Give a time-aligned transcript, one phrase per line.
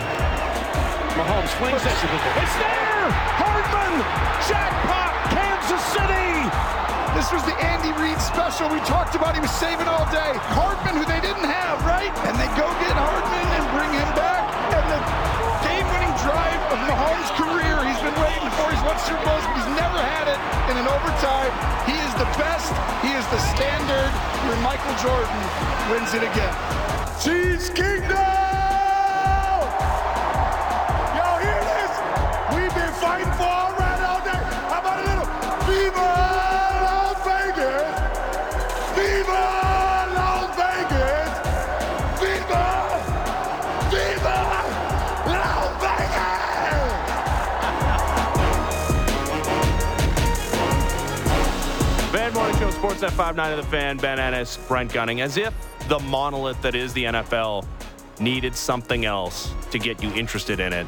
[0.00, 1.94] Mahomes swings it.
[1.94, 3.06] It's there!
[3.38, 4.02] Hardman!
[4.50, 5.12] Jackpot!
[5.30, 6.34] Kansas City!
[7.14, 9.38] This was the Andy Reid special we talked about.
[9.38, 10.34] He was saving all day.
[10.50, 12.10] Hardman, who they didn't have, right?
[12.26, 14.42] And they go get Hardman and bring him back.
[14.74, 15.00] And the
[15.62, 18.66] game-winning drive of Mahomes' career, he's been waiting for.
[18.74, 20.40] He's won Super Bowls, but he's never had it
[20.74, 21.54] in an overtime.
[21.86, 22.74] He is the best.
[23.06, 24.10] He is the standard.
[24.50, 25.40] Where Michael Jordan
[25.86, 26.54] wins it again.
[27.22, 28.43] Chiefs Kingdom!
[53.04, 55.20] Morning Show, 5-9 of the Fan, Ben Ennis, Brent Gunning.
[55.20, 55.52] As if
[55.88, 57.66] the monolith that is the NFL
[58.18, 60.86] needed something else to get you interested in it.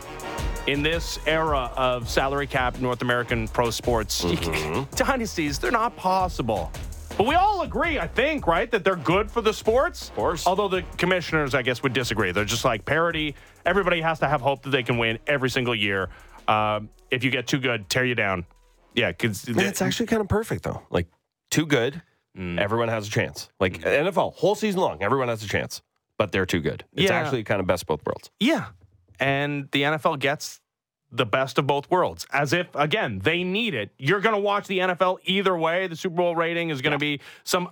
[0.67, 4.23] In this era of salary cap North American pro sports,
[4.97, 6.73] dynasties, they're not possible.
[7.19, 10.09] But we all agree, I think, right, that they're good for the sports.
[10.09, 10.47] Of course.
[10.47, 12.33] Although the commissioners, I guess, would disagree.
[12.33, 13.35] They're just like parity.
[13.67, 16.09] Everybody has to have hope that they can win every single year.
[16.49, 18.47] Um, if you get too good, tear you down.
[18.95, 20.83] Yeah, because Yeah, it's actually kind of perfect though.
[20.89, 21.07] Like
[21.51, 22.03] too good,
[22.37, 22.61] Mm.
[22.61, 23.49] everyone has a chance.
[23.59, 25.81] Like NFL, whole season long, everyone has a chance,
[26.19, 26.85] but they're too good.
[26.93, 27.17] It's Yeah.
[27.19, 28.31] actually kind of best both worlds.
[28.39, 28.67] Yeah.
[29.19, 30.61] And the NFL gets
[31.11, 32.27] the best of both worlds.
[32.35, 33.91] As if, again, they need it.
[33.97, 35.87] You're going to watch the NFL either way.
[35.87, 37.71] The Super Bowl rating is going to be some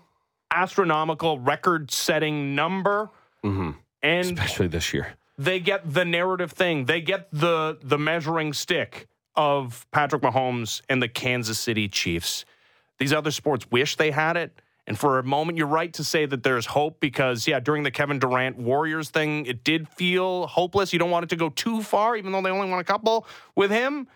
[0.51, 3.11] astronomical record setting number.
[3.43, 5.15] And Especially this year.
[5.37, 6.87] they get the narrative thing.
[6.87, 12.45] They get the the measuring stick of Patrick Mahomes and the Kansas City Chiefs.
[12.99, 14.61] These other sports wish they had it.
[14.87, 17.91] And for a moment, you're right to say that there's hope because, yeah, during the
[17.91, 20.93] Kevin Durant Warriors thing, it did feel hopeless.
[20.93, 23.27] You don't want it to go too far, even though they only won a couple
[23.57, 24.07] with him.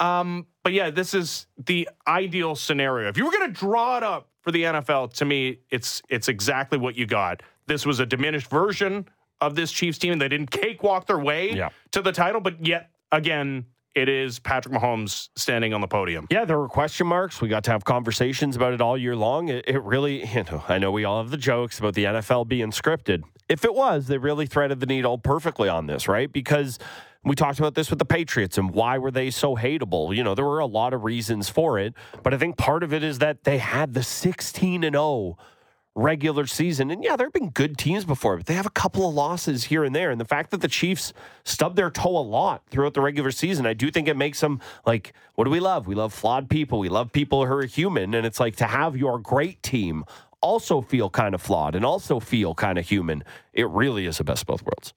[0.00, 3.08] Um, but yeah, this is the ideal scenario.
[3.08, 6.28] If you were going to draw it up for the NFL, to me, it's it's
[6.28, 7.42] exactly what you got.
[7.66, 9.08] This was a diminished version
[9.40, 10.18] of this Chiefs team.
[10.18, 11.70] They didn't cakewalk their way Yeah.
[11.92, 16.26] to the title, but yet again, it is Patrick Mahomes standing on the podium.
[16.30, 17.40] Yeah, there were question marks.
[17.40, 19.48] We got to have conversations about it all year long.
[19.48, 22.48] It, it really, you know, I know we all have the jokes about the NFL
[22.48, 23.22] being scripted.
[23.48, 26.32] If it was, they really threaded the needle perfectly on this, right?
[26.32, 26.78] Because
[27.24, 30.14] we talked about this with the Patriots and why were they so hateable?
[30.14, 32.92] You know, there were a lot of reasons for it, but I think part of
[32.92, 35.36] it is that they had the 16 and 0
[35.94, 36.90] regular season.
[36.90, 39.64] And yeah, there have been good teams before, but they have a couple of losses
[39.64, 40.10] here and there.
[40.10, 41.12] And the fact that the Chiefs
[41.44, 44.60] stubbed their toe a lot throughout the regular season, I do think it makes them
[44.84, 45.86] like, what do we love?
[45.86, 46.78] We love flawed people.
[46.80, 48.12] We love people who are human.
[48.14, 50.04] And it's like to have your great team
[50.40, 53.22] also feel kind of flawed and also feel kind of human.
[53.52, 54.92] It really is the best of both worlds.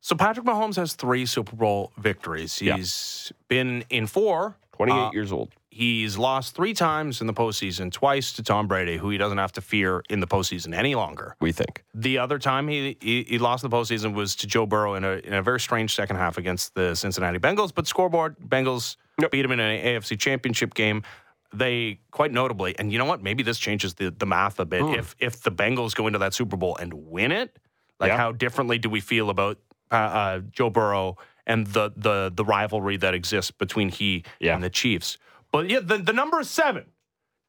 [0.00, 2.62] So Patrick Mahomes has three Super Bowl victories.
[2.62, 2.76] Yeah.
[2.76, 4.56] He's been in four.
[4.72, 5.50] 28 Uh, years old.
[5.78, 9.52] He's lost three times in the postseason, twice to Tom Brady, who he doesn't have
[9.52, 11.36] to fear in the postseason any longer.
[11.40, 11.84] We think.
[11.94, 15.12] The other time he, he he lost the postseason was to Joe Burrow in a
[15.18, 17.72] in a very strange second half against the Cincinnati Bengals.
[17.72, 18.96] But scoreboard, Bengals
[19.30, 21.04] beat him in an AFC Championship game.
[21.52, 23.22] They quite notably, and you know what?
[23.22, 24.82] Maybe this changes the, the math a bit.
[24.82, 27.56] If if the Bengals go into that Super Bowl and win it,
[28.00, 28.16] like Yeah.
[28.16, 29.58] how differently do we feel about
[29.92, 34.56] uh, uh, Joe Burrow and the the the rivalry that exists between he Yeah.
[34.56, 35.18] and the Chiefs?
[35.52, 36.84] But yeah, the, the number is seven.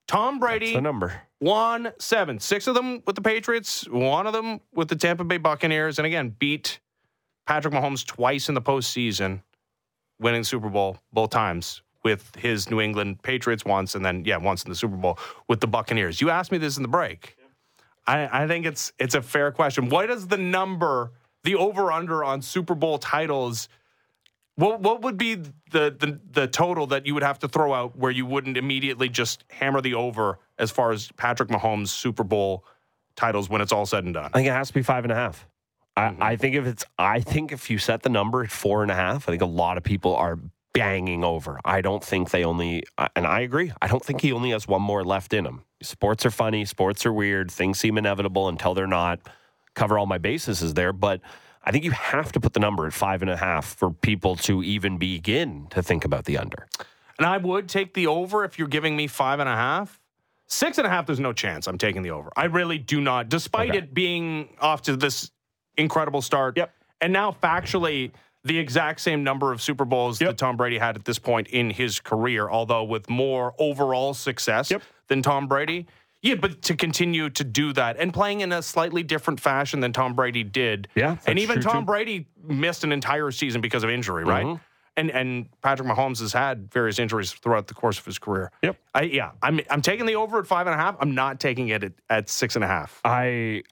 [0.07, 1.21] Tom Brady The number.
[1.39, 2.39] won seven.
[2.39, 6.05] Six of them with the Patriots, one of them with the Tampa Bay Buccaneers, and
[6.05, 6.79] again, beat
[7.45, 9.41] Patrick Mahomes twice in the postseason,
[10.19, 14.63] winning Super Bowl both times with his New England Patriots once, and then, yeah, once
[14.63, 16.21] in the Super Bowl with the Buccaneers.
[16.21, 17.35] You asked me this in the break.
[18.07, 19.89] I, I think it's it's a fair question.
[19.89, 21.11] What is the number,
[21.43, 23.69] the over under on Super Bowl titles?
[24.59, 27.97] What what would be the, the the total that you would have to throw out
[27.97, 32.65] where you wouldn't immediately just hammer the over as far as Patrick Mahomes Super Bowl
[33.15, 34.25] titles when it's all said and done?
[34.25, 35.47] I think it has to be five and a half.
[35.95, 36.23] I, mm-hmm.
[36.23, 38.95] I think if it's, I think if you set the number at four and a
[38.95, 40.37] half, I think a lot of people are
[40.73, 41.59] banging over.
[41.63, 42.83] I don't think they only,
[43.15, 43.71] and I agree.
[43.81, 45.63] I don't think he only has one more left in him.
[45.81, 46.65] Sports are funny.
[46.65, 47.49] Sports are weird.
[47.49, 49.19] Things seem inevitable until they're not.
[49.73, 51.21] Cover all my bases is there, but
[51.63, 54.35] I think you have to put the number at five and a half for people
[54.37, 56.67] to even begin to think about the under.
[57.17, 59.99] And I would take the over if you're giving me five and a half.
[60.47, 62.31] Six and a half, there's no chance I'm taking the over.
[62.35, 63.79] I really do not, despite Okay.
[63.79, 65.29] it being off to this
[65.77, 66.57] incredible start.
[66.57, 66.73] Yep.
[67.01, 68.11] And now, factually,
[68.43, 70.29] the exact same number of Super Bowls Yep.
[70.31, 74.71] that Tom Brady had at this point in his career, although with more overall success
[74.71, 74.81] Yep.
[75.07, 75.85] than Tom Brady.
[76.21, 79.93] Yeah, but to continue to do that and playing in a slightly different fashion than
[79.93, 80.89] Tom Brady did.
[80.95, 81.85] Yeah, and even Tom too.
[81.85, 84.45] Brady missed an entire season because of injury, right?
[84.45, 84.59] Mhm.
[84.97, 88.51] And and Patrick Mahomes has had various injuries throughout the course of his career.
[88.63, 88.77] Yep.
[88.93, 90.97] I, yeah, I'm I'm taking the over at five and a half.
[90.99, 92.99] I'm not taking it at, at six and a half.
[93.05, 93.63] I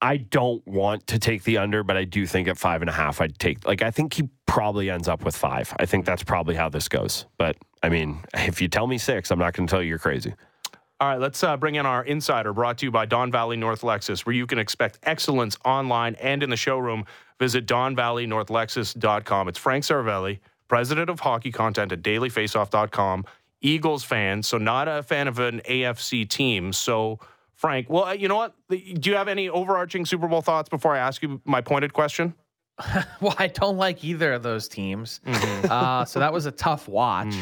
[0.00, 2.92] I don't want to take the under, but I do think at five and a
[2.92, 5.72] half, I'd take like I think he probably ends up with five.
[5.78, 7.26] I think that's probably how this goes.
[7.36, 9.98] But I mean, if you tell me six, I'm not going to tell you you're
[9.98, 10.34] crazy.
[11.00, 13.82] All right, let's uh, bring in our insider brought to you by Don Valley North
[13.82, 17.04] Lexus, where you can expect excellence online and in the showroom.
[17.38, 19.46] Visit DonValleyNorthLexus.com.
[19.46, 23.26] It's Frank Seravalli, president of hockey content at dailyfaceoff.com,
[23.60, 26.72] Eagles fan, so not a fan of an AFC team.
[26.72, 27.20] So,
[27.54, 28.56] Frank, well, uh, you know what?
[28.68, 32.34] Do you have any overarching Super Bowl thoughts before I ask you my pointed question?
[33.20, 35.20] Well, I don't like either of those teams.
[35.26, 37.34] Uh, so that was a tough watch.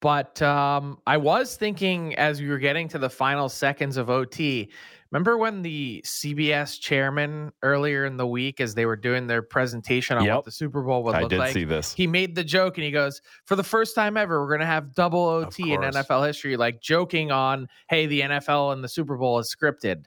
[0.00, 4.70] But um, I was thinking as we were getting to the final seconds of OT,
[5.10, 10.16] remember when the CBS chairman earlier in the week, as they were doing their presentation
[10.16, 10.36] on Yep.
[10.36, 11.92] what the Super Bowl would I look did like, see this.
[11.92, 14.66] he made the joke and he goes, For the first time ever, we're going to
[14.66, 15.80] have double OT in.
[15.82, 20.04] NFL history, like joking on, hey, the NFL and the Super Bowl is scripted.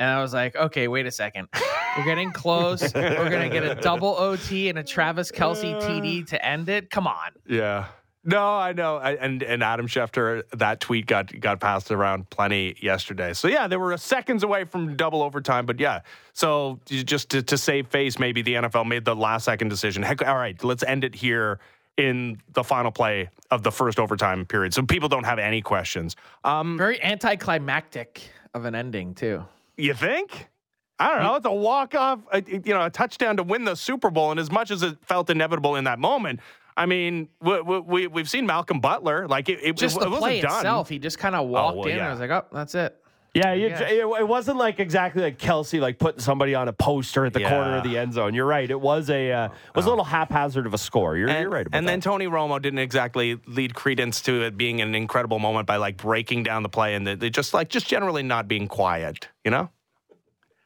[0.00, 1.46] And I was like, okay, wait a second.
[1.98, 2.82] We're getting close.
[2.94, 6.88] We're going to get a double OT and a Travis Kelce TD to end it.
[6.90, 7.32] Come on.
[7.46, 7.86] Yeah.
[8.22, 12.76] No, I know, I, and and Adam Schefter, that tweet got got passed around plenty
[12.80, 13.32] yesterday.
[13.32, 16.00] So yeah, they were seconds away from double overtime, but yeah.
[16.34, 20.02] So just to, to save face, maybe the NFL made the last second decision.
[20.02, 21.60] Heck, all right, let's end it here
[21.96, 26.14] in the final play of the first overtime period, so people don't have any questions.
[26.44, 29.44] Um, Very anticlimactic of an ending, too.
[29.76, 30.48] you think?
[30.98, 31.34] I don't know.
[31.36, 34.50] It's a walk off, you know, a touchdown to win the Super Bowl, and as
[34.50, 36.40] much as it felt inevitable in that moment.
[36.76, 39.28] I mean, we, we, we've seen Malcolm Butler.
[39.28, 40.56] Like, it, it, Just it, the wasn't play done.
[40.58, 41.96] itself, he just kind of walked well, in.
[41.96, 42.08] yeah.
[42.08, 42.96] I was like, oh, that's it.
[43.34, 47.24] Yeah, you, it, it wasn't like exactly like Kelce like putting somebody on a poster
[47.24, 48.34] at the corner of the end zone.
[48.34, 48.68] You're right.
[48.68, 51.16] It was a uh, was a little haphazard of a score.
[51.16, 51.64] You're, And, you're right.
[51.64, 52.00] About and then.
[52.00, 56.42] Tony Romo didn't exactly lead credence to it being an incredible moment by like breaking
[56.42, 59.28] down the play and they just like just generally not being quiet.
[59.44, 59.70] You know?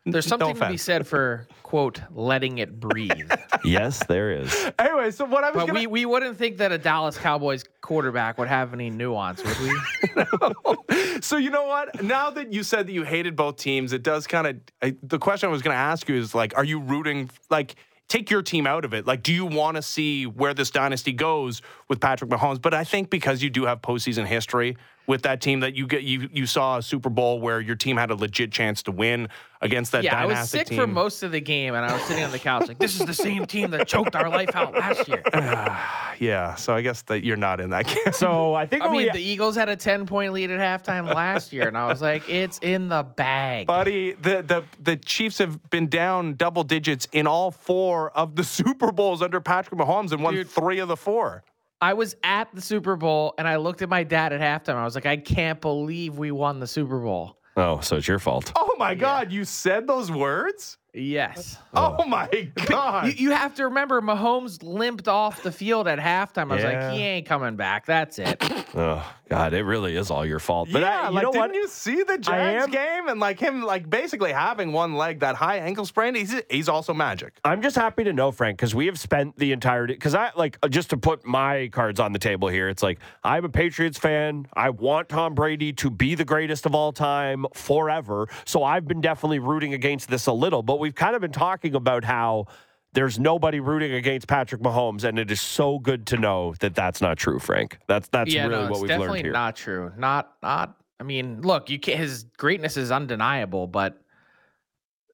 [0.07, 3.33] There's No something to be said for, quote, letting it breathe.
[3.65, 4.71] yes, there is.
[4.79, 7.65] Anyway, so what I was But gonna we, we wouldn't think that a Dallas Cowboys
[7.81, 11.21] quarterback would have any nuance, would we?
[11.23, 12.03] so you know what?
[12.03, 14.47] Now that you said that you hated both teams, it does kind
[14.83, 14.95] of.
[15.03, 17.77] The question I was going to ask you is like, are you rooting like?
[18.07, 19.07] Take your team out of it.
[19.07, 22.61] Like, do you want to see where this dynasty goes with Patrick Mahomes?
[22.61, 26.03] But I think because you do have postseason history with that team, that you get
[26.03, 29.29] you you saw a Super Bowl where your team had a legit chance to win
[29.65, 30.79] against that yeah, I was sick team.
[30.79, 33.07] for most of the game, and I was sitting on the couch like, this is
[33.07, 35.23] the same team that choked our life out last year.
[36.21, 38.13] yeah, so I guess that you're not in that game.
[38.13, 41.13] So I think I mean, we, the Eagles had a 10 point lead at halftime
[41.13, 43.67] last year, and I was like, it's in the bag.
[43.67, 48.45] Buddy, the, the the Chiefs have been down double digits in all four of the
[48.55, 50.49] Super Bowls under Patrick Mahomes and won Dude.
[50.49, 51.43] three of the four.
[51.85, 54.77] I was at the Super Bowl, and I looked at my dad at halftime.
[54.77, 57.37] I was like, I can't believe we won the Super Bowl.
[57.59, 58.51] oh, so it's your fault.
[58.57, 60.79] Oh my God, you said those words?
[60.95, 61.59] Yes.
[61.75, 62.29] Oh, my
[62.67, 63.07] God.
[63.09, 66.53] You, you have to remember, Mahomes limped off the field at halftime.
[66.53, 66.87] I was Yeah.
[66.89, 67.87] like, he ain't coming back.
[67.87, 68.43] That's it.
[68.77, 70.69] Oh God, it really is all your fault.
[70.73, 71.55] But yeah, I, you like know didn't what?
[71.55, 75.37] you see the I Jags game and like him like basically having one leg that
[75.37, 76.17] high ankle sprain?
[76.17, 77.35] He's he's also magic.
[77.45, 80.59] I'm just happy to know, Frank, because we have spent the entire because I like
[80.61, 82.69] uh, just to put my cards on the table here.
[82.69, 84.47] It's like I'm a Patriots fan.
[84.55, 88.27] I want Tom Brady to be the greatest of all time forever.
[88.45, 91.75] So I've been definitely rooting against this a little, but we've kind of been talking
[91.75, 92.47] about how
[92.93, 97.01] there's nobody rooting against Patrick Mahomes, and it is so good to know that that's
[97.01, 97.79] not true, Frank.
[97.89, 99.33] That's that's yeah, really no, what we've definitely learned here.
[99.33, 99.93] not true.
[99.97, 100.77] Not, not.
[101.01, 101.99] I mean, look, you can't.
[101.99, 103.99] His greatness is undeniable, but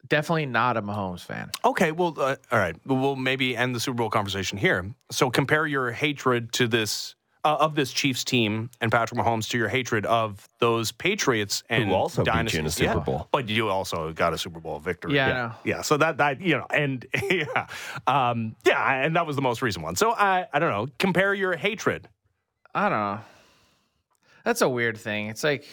[0.08, 1.52] definitely not a Mahomes fan.
[1.64, 2.74] Okay, well, uh, all right.
[2.84, 4.92] We'll maybe end the Super Bowl conversation here.
[5.12, 9.58] So compare your hatred to this uh, of this Chiefs team and Patrick Mahomes to
[9.58, 12.74] your hatred of those Patriots and Who also beat you in a dynasties.
[12.74, 13.04] Super Yeah.
[13.04, 13.28] Bowl.
[13.32, 15.14] But you also got a Super Bowl victory.
[15.14, 15.52] Yeah, yeah.
[15.64, 17.66] Yeah, So that that you know, and yeah,
[18.06, 19.96] um, yeah, and that was the most recent one.
[19.96, 20.88] So I I don't know.
[20.98, 22.08] Compare your hatred.
[22.74, 23.20] I don't know.
[24.44, 25.26] That's a weird thing.
[25.28, 25.66] It's like,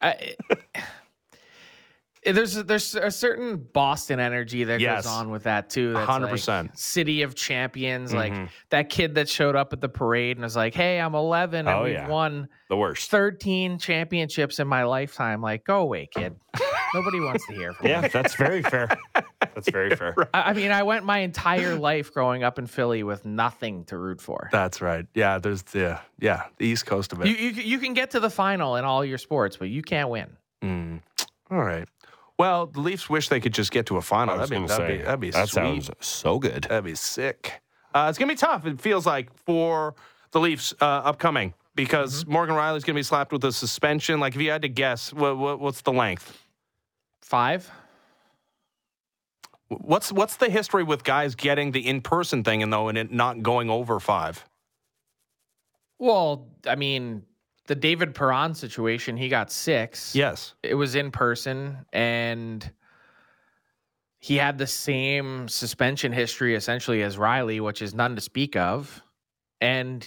[0.00, 0.34] I,
[2.24, 5.04] there's there's a certain Boston energy that Yes.
[5.04, 5.92] goes on with that too.
[5.92, 6.48] That's 100%.
[6.64, 8.12] like city of champions.
[8.12, 8.40] Mm-hmm.
[8.42, 11.66] Like that kid that showed up at the parade and was like, "Hey, I'm 11
[11.66, 12.08] and Oh, we've yeah.
[12.08, 13.10] won the worst.
[13.10, 16.34] 13 championships in my lifetime." Like, go away, kid.
[16.94, 17.92] Nobody wants to hear from you.
[17.92, 18.88] Yeah, that's very fair.
[19.40, 20.14] That's very fair.
[20.32, 23.98] I I mean, I went my entire life growing up in Philly with nothing to
[23.98, 24.48] root for.
[24.52, 25.06] That's right.
[25.14, 27.28] Yeah, there's the yeah the East Coast of it.
[27.28, 30.08] You, you you can get to the final in all your sports, but you can't
[30.08, 30.36] win.
[30.64, 31.00] Mm.
[31.50, 31.86] All right.
[32.38, 34.34] Well, the Leafs wish they could just get to a final.
[34.34, 35.84] I was That'd be, gonna that'd say, be that'd be that sweet.
[35.84, 36.64] sounds so good.
[36.64, 37.60] That'd be sick.
[37.94, 38.64] Uh, it's gonna be tough.
[38.66, 39.94] It feels like for
[40.30, 42.32] the Leafs uh, upcoming because Mm-hmm.
[42.32, 44.20] Morgan Rielly's gonna be slapped with a suspension.
[44.20, 46.38] Like if you had to guess, what, what, what's the length?
[47.22, 47.70] Five.
[49.68, 53.10] What's what's the history with guys getting the in person thing and though and it
[53.12, 54.44] not going over five?
[55.98, 57.24] Well, I mean,
[57.68, 60.14] the David Perron situation, he got six.
[60.14, 60.54] Yes.
[60.62, 62.68] It was in person and
[64.18, 69.02] he had the same suspension history essentially as Rielly, which is none to speak of.
[69.60, 70.06] And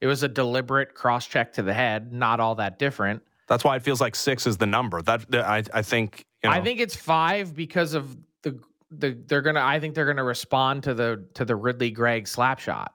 [0.00, 3.22] it was a deliberate cross check to the head, not all that different.
[3.48, 5.02] That's why it feels like six is the number.
[5.02, 8.60] That I I think you know, I think it's five because of the
[8.92, 12.60] the they're gonna I think they're gonna respond to the to the Ridley Greig slap
[12.60, 12.94] shot.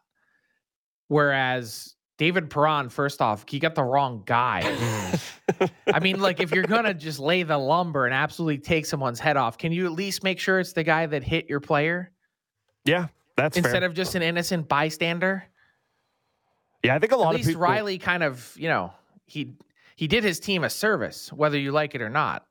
[1.09, 4.61] Whereas David Perron, first off, he got the wrong guy.
[5.93, 9.35] I mean, like if you're gonna just lay the lumber and absolutely take someone's head
[9.37, 12.11] off, can you at least make sure it's the guy that hit your player
[12.85, 13.83] Yeah, that's instead fair.
[13.89, 15.43] of just an innocent bystander?
[16.83, 17.47] yeah, I think a lot of things.
[17.49, 17.85] At of least people.
[17.85, 18.93] Rielly kind of, you know,
[19.25, 19.53] he
[19.97, 22.45] he did his team a service, whether you like it or not.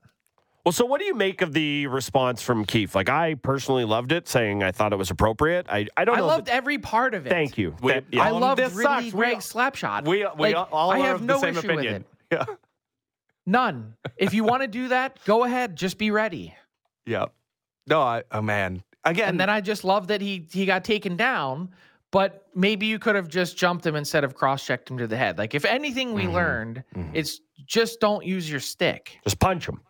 [0.64, 2.94] Well, so what do you make of the response from Keith?
[2.94, 5.66] Like, I personally loved it, saying I thought it was appropriate.
[5.68, 6.24] I, I don't know.
[6.24, 7.30] I loved that- every part of it.
[7.30, 7.76] Thank you.
[7.82, 8.22] We- That- yeah.
[8.22, 9.04] I loved this Ridley sucks.
[9.04, 10.06] We- Greig's slap shot.
[10.08, 12.04] we we Like, all I are have of no the same issue with opinion.
[12.04, 12.06] it.
[12.32, 12.44] Yeah.
[13.46, 13.94] None.
[14.16, 15.76] If you want to do that, go ahead.
[15.76, 16.54] Just be ready.
[17.04, 17.26] Yeah.
[17.86, 18.82] No, I oh man.
[19.04, 21.68] Again, And then I just love that he he got taken down.
[22.10, 25.16] But maybe you could have just jumped him instead of cross checked him to the
[25.16, 25.36] head.
[25.36, 26.32] Like if anything we Mm-hmm.
[26.34, 29.18] learned, it's just don't use your stick.
[29.24, 29.80] Just punch him.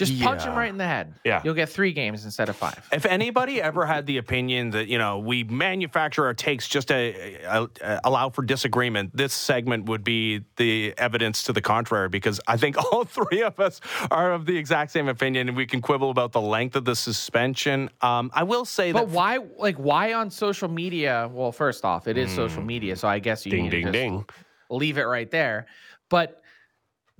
[0.00, 1.14] Just punch him right in the head.
[1.24, 1.40] Yeah.
[1.44, 2.88] You'll get three games instead of five.
[2.92, 7.44] if anybody ever had the opinion that you know we manufacture our takes just to
[7.44, 12.08] uh, uh, allow for disagreement, this segment would be the evidence to the contrary.
[12.08, 13.80] Because I think all three of us
[14.10, 16.96] are of the exact same opinion, and we can quibble about the length of the
[16.96, 17.90] suspension.
[18.00, 21.28] Um, I will say But that But why like why on social media?
[21.32, 23.92] Well, first off, it is social media, so I guess you Ding, need to ding,
[23.92, 24.24] ding.
[24.70, 25.66] leave it right there.
[26.08, 26.39] But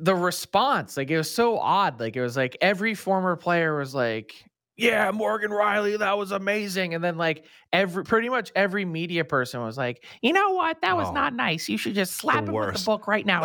[0.00, 2.00] the response, like it was so odd.
[2.00, 4.44] Like it was like every former player was like,
[4.76, 9.60] "Yeah, Morgan Rielly, that was amazing," and then like every pretty much every media person
[9.62, 10.80] was like, "You know what?
[10.82, 11.12] That was Oh.
[11.12, 11.68] not nice.
[11.68, 13.44] You should just slap him with the book right now."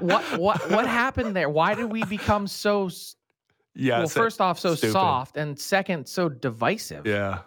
[0.00, 1.50] What what what happened there?
[1.50, 2.88] Why did we become so?
[3.74, 4.92] yeah, well, first off, so stupid.
[4.92, 7.06] soft, and second, so divisive.
[7.06, 7.40] yeah,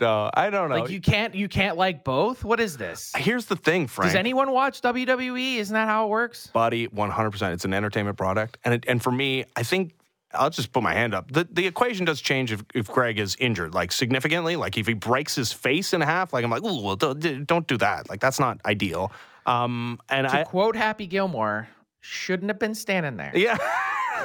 [0.00, 0.80] no, I don't know.
[0.80, 2.44] Like you can't you can't like both.
[2.44, 3.12] What is this?
[3.16, 4.10] Here's the thing, Frank.
[4.12, 5.56] Does anyone watch WWE?
[5.56, 6.46] Isn't that how it works?
[6.52, 9.94] buddy 100% it's an entertainment product and it, and for me i think
[10.34, 13.36] i'll just put my hand up the, the equation does change if, if greig is
[13.38, 16.82] injured like significantly like if he breaks his face in half like i'm like oh
[16.82, 19.10] well don't, don't do that like that's not ideal
[19.46, 21.68] um and To i quote Happy Gilmore,
[22.00, 23.32] shouldn't have been standing there.
[23.34, 23.56] yeah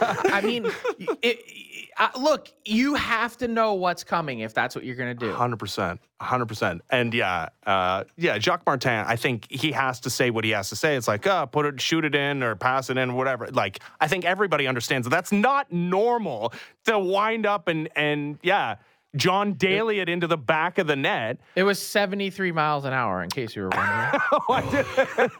[0.02, 1.40] I mean, it, it-
[1.98, 5.32] uh, look, you have to know what's coming if that's what you're going to do.
[5.34, 10.44] 100% 100% and yeah uh yeah jacques martin i think he has to say what
[10.46, 12.98] he has to say it's like uh put it shoot it in or pass it
[12.98, 16.54] in whatever like i think everybody understands that that's not normal
[16.86, 18.76] to wind up and and yeah
[19.16, 23.24] john daly it into the back of the net It was 73 miles an hour,
[23.24, 23.70] in case you were
[24.50, 24.86] wondering.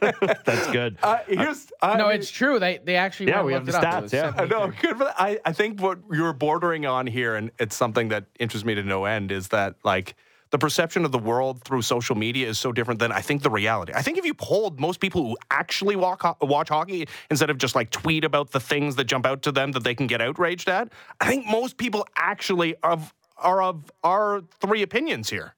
[0.44, 0.96] That's good.
[1.02, 2.58] uh, here's I no, mean- it's true.
[2.58, 4.04] They they actually Yeah, went we have the it up.
[4.04, 4.32] stats, yeah.
[4.36, 4.80] I I know, 73.
[4.88, 5.14] good for that.
[5.20, 8.82] I, I think what you're bordering on here, and it's something that interests me to
[8.82, 10.14] no end, is that like
[10.50, 13.50] the perception of the world through social media is so different than I think the
[13.50, 13.92] reality.
[13.94, 17.74] I think if you polled most people who actually walk, watch hockey instead of just
[17.74, 20.68] like tweet about the things that jump out to them that they can get outraged
[20.68, 25.54] at, I think most people actually are of, are of our three opinions here.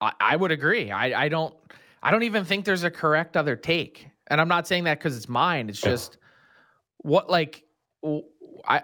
[0.00, 0.90] I, I would agree.
[0.90, 1.54] I, I don't
[2.02, 4.08] I don't even think there's a correct other take.
[4.28, 5.68] And I'm not saying that because it's mine.
[5.68, 6.18] It's just
[6.98, 7.64] what like
[8.66, 8.82] I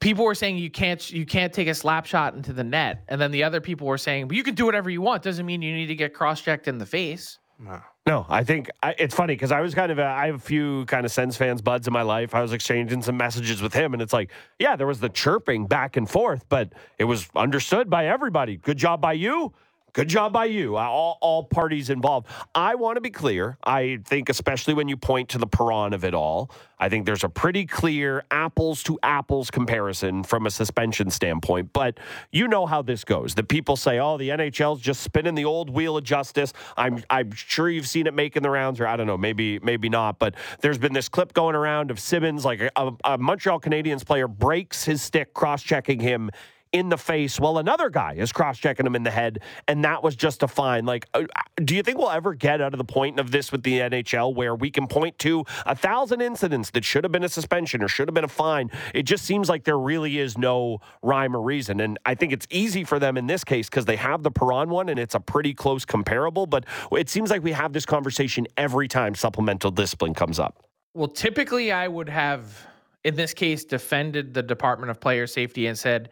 [0.00, 3.20] people were saying you can't you can't take a slap shot into the net, and
[3.20, 5.22] then the other people were saying well, you can do whatever you want.
[5.22, 7.38] Doesn't mean you need to get cross checked in the face.
[7.58, 7.80] No,
[8.28, 10.84] I think I, it's funny because I was kind of a, I have a few
[10.86, 12.34] kind of Sens fans buds in my life.
[12.34, 15.66] I was exchanging some messages with him, and it's like, yeah, there was the chirping
[15.66, 18.58] back and forth, but it was understood by everybody.
[18.58, 19.54] Good job by you.
[19.94, 22.26] Good job by you, uh, all, all parties involved.
[22.52, 23.58] I want to be clear.
[23.62, 27.22] I think, especially when you point to the Perron of it all, I think there's
[27.22, 31.72] a pretty clear apples to apples comparison from a suspension standpoint.
[31.72, 32.00] But
[32.32, 33.36] you know how this goes.
[33.36, 37.30] The people say, "Oh, the NHL's just spinning the old wheel of justice." I'm I'm
[37.30, 40.18] sure you've seen it making the rounds, or I don't know, maybe maybe not.
[40.18, 44.26] But there's been this clip going around of Simmons, like a, a Montreal Canadiens player
[44.26, 46.32] breaks his stick cross-checking him
[46.74, 49.38] in the face while another guy is cross checking him in the head,
[49.68, 50.84] and that was just a fine.
[50.84, 51.22] Like, uh,
[51.64, 54.34] do you think we'll ever get out of the point of this with the NHL
[54.34, 57.86] where we can point to a thousand incidents that should have been a suspension or
[57.86, 58.72] should have been a fine?
[58.92, 61.78] It just seems like there really is no rhyme or reason.
[61.78, 64.68] And I think it's easy for them in this case because they have the Perron
[64.68, 66.48] one and it's a pretty close comparable.
[66.48, 70.66] But it seems like we have this conversation every time supplemental discipline comes up.
[70.92, 72.66] Well, typically I would have,
[73.04, 76.10] in this case, defended the Department of Player Safety and said,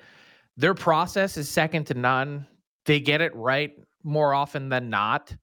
[0.56, 2.46] their process is second to none.
[2.84, 5.34] They get it right more often than not.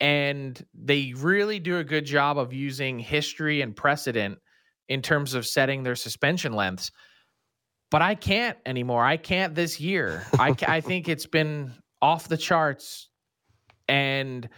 [0.00, 4.38] And they really do a good job of using history and precedent
[4.88, 6.90] in terms of setting their suspension lengths.
[7.90, 9.04] But I can't anymore.
[9.04, 10.24] I can't this year.
[10.38, 13.08] I, I think it's been off the charts.
[13.88, 14.48] And,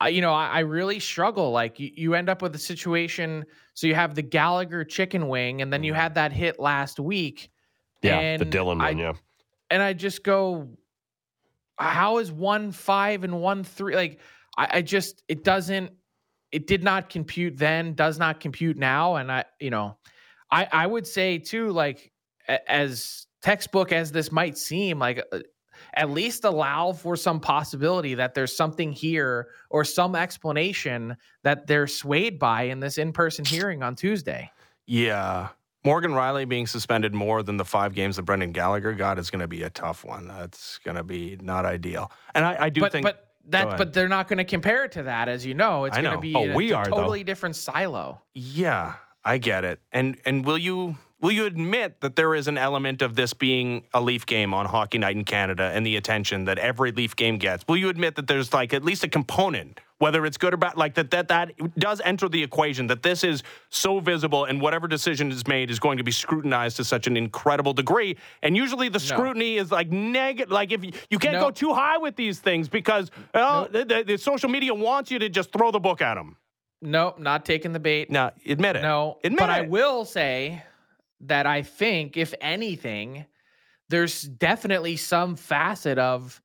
[0.00, 1.50] I, you know, I, I really struggle.
[1.50, 3.44] Like, you, you end up with a situation.
[3.74, 6.00] So you have the Gallagher chicken wing, and then you mm-hmm.
[6.00, 7.50] had that hit last week.
[8.02, 9.12] Yeah, the Dillon I, one, yeah
[9.70, 10.68] and I just go,
[11.78, 13.94] how is one five and one three?
[13.94, 14.20] Like,
[14.56, 15.92] I, I just it doesn't
[16.50, 19.98] it did not compute then, does not compute now, and I you know,
[20.50, 22.12] I I would say too, like
[22.66, 25.40] as textbook as this might seem, like uh,
[25.94, 31.86] at least allow for some possibility that there's something here or some explanation that they're
[31.86, 34.50] swayed by in this in-person hearing on Tuesday.
[34.86, 35.48] Yeah.
[35.84, 39.40] Morgan Rielly being suspended more than the five games that Brendan Gallagher got is going
[39.40, 40.28] to be a tough one.
[40.28, 42.10] That's going to be not ideal.
[42.34, 44.92] And I, I do but, think, but that, but they're not going to compare it
[44.92, 45.84] to that, as you know.
[45.84, 47.26] It's going to be oh, a, we a are, totally though.
[47.26, 48.20] different silo.
[48.34, 48.94] Yeah,
[49.24, 49.80] I get it.
[49.92, 53.84] And and will you will you admit that there is an element of this being
[53.94, 57.38] a Leaf game on Hockey Night in Canada and the attention that every Leaf game
[57.38, 57.64] gets?
[57.66, 60.76] Will you admit that there's like at least a component, whether it's good or bad,
[60.76, 64.86] like that that that does enter the equation that this is so visible and whatever
[64.86, 68.16] decision is made is going to be scrutinized to such an incredible degree.
[68.42, 70.50] And usually the scrutiny is like negative.
[70.52, 71.40] Like if you, you can't No.
[71.40, 75.18] go too high with these things because well, the, the, the social media wants you
[75.18, 76.36] to just throw the book at them.
[76.80, 78.08] No, not taking the bait.
[78.08, 78.82] No, admit it.
[78.82, 79.38] No, admit it.
[79.38, 79.52] but it.
[79.52, 80.62] I will say
[81.20, 83.26] that I think, if anything,
[83.88, 86.40] there's definitely some facet of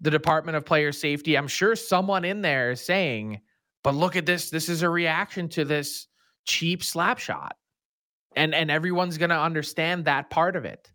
[0.00, 1.36] the Department of Player Safety.
[1.36, 3.40] I'm sure someone in there is saying,
[3.84, 4.50] "But look at this.
[4.50, 6.06] This is a reaction to this
[6.46, 7.56] cheap slap shot,"
[8.34, 10.90] and and everyone's going to understand that part of it.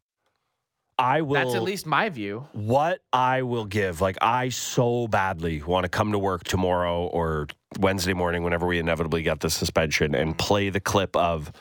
[0.97, 1.35] I will.
[1.35, 2.47] That's at least my view.
[2.53, 4.01] what I will give.
[4.01, 7.47] Like, I so badly want to come to work tomorrow or
[7.79, 11.51] Wednesday morning, whenever we inevitably get the suspension, and play the clip of.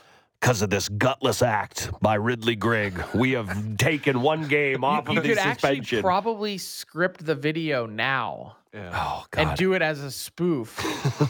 [0.45, 5.17] Because of this gutless act by Ridley Greig, we have taken one game off You
[5.17, 5.47] of the suspension.
[5.47, 9.49] You could actually probably script the video now oh God!
[9.49, 10.79] and do it as a spoof,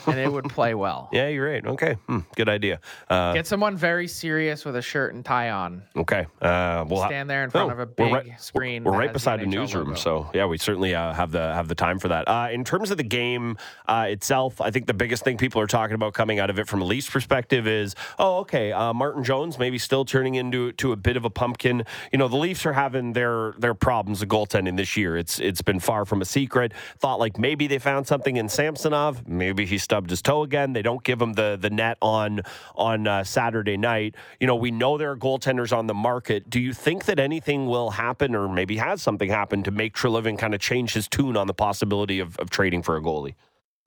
[0.08, 1.08] and it would play well.
[1.12, 1.64] yeah, you're right.
[1.66, 2.80] Okay, hmm, good idea.
[3.08, 5.82] Uh, Get someone very serious with a shirt and tie on.
[5.96, 8.84] okay, uh, we'll Stand there in front Oh, of a we're big right- screen.
[8.84, 10.00] We're that right has beside the a NHL newsroom, logo.
[10.00, 12.26] so yeah, we certainly uh, have the have the time for that.
[12.28, 15.66] Uh, in terms of the game uh, itself, I think the biggest thing people are
[15.66, 19.22] talking about coming out of it from a Leafs perspective is, oh, okay, uh, Martin
[19.24, 21.84] Jones maybe still turning into to a bit of a pumpkin.
[22.12, 25.16] You know, the Leafs are having their their problems with goaltending this year.
[25.16, 26.72] It's it's been far from a secret.
[26.98, 29.26] Thought like maybe they found something in Samsonov.
[29.28, 30.72] Maybe he stubbed his toe again.
[30.72, 32.42] They don't give him the the net on
[32.74, 34.14] on uh, Saturday night.
[34.40, 36.48] You know, we know there are goaltenders on the market.
[36.48, 40.38] Do you think that anything will happen, or maybe has something happened to make Treliving
[40.38, 43.34] kind of change his tune on the possibility of, of trading for a goalie?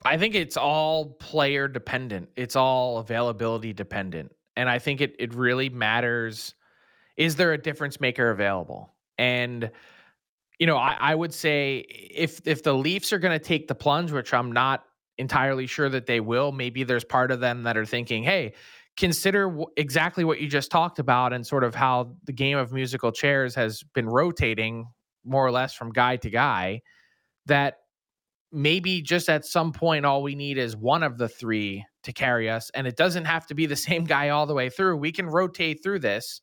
[0.06, 2.30] I think it's all player dependent.
[2.36, 4.32] It's all availability dependent.
[4.56, 6.54] And I think it it really matters
[7.18, 8.94] is there a difference maker available?
[9.18, 9.72] And
[10.60, 13.76] you know, I, I would say if if the Leafs are going to take the
[13.76, 14.84] plunge, which I'm not
[15.18, 18.54] entirely sure that they will, maybe there's part of them that are thinking, "Hey,
[18.98, 22.74] consider w- exactly what you just talked about and sort of how the game of
[22.74, 24.88] musical chairs has been rotating
[25.24, 26.82] more or less from guy to guy
[27.46, 27.76] that
[28.52, 32.50] maybe just at some point all we need is one of the three to carry
[32.50, 34.98] us and it doesn't have to be the same guy all the way through.
[34.98, 36.42] We can rotate through this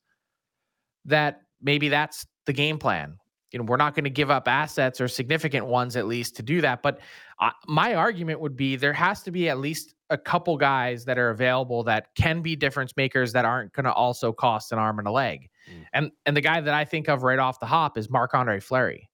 [1.07, 3.19] that maybe that's the game plan
[3.55, 6.43] you know we're not going to give up assets or significant ones at least to
[6.43, 6.99] do that but
[7.39, 11.17] uh, my argument would be there has to be at least a couple guys that
[11.19, 14.99] are available that can be difference makers that aren't going to also cost an arm
[14.99, 15.49] and a leg
[15.95, 18.59] and and the guy that i think of right off the hop is marc andre
[18.61, 19.09] fleury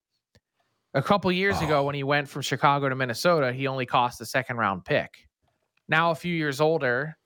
[0.94, 1.64] A couple years Oh.
[1.66, 5.28] ago, when he went from Chicago to Minnesota, he only cost a second round pick.
[5.88, 7.16] Now, a few years older,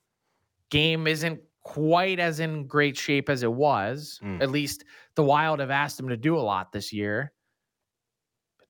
[0.68, 4.20] game isn't quite as in great shape as it was.
[4.22, 4.40] Mm.
[4.42, 4.85] At least
[5.16, 7.33] the Wild have asked him to do a lot this year.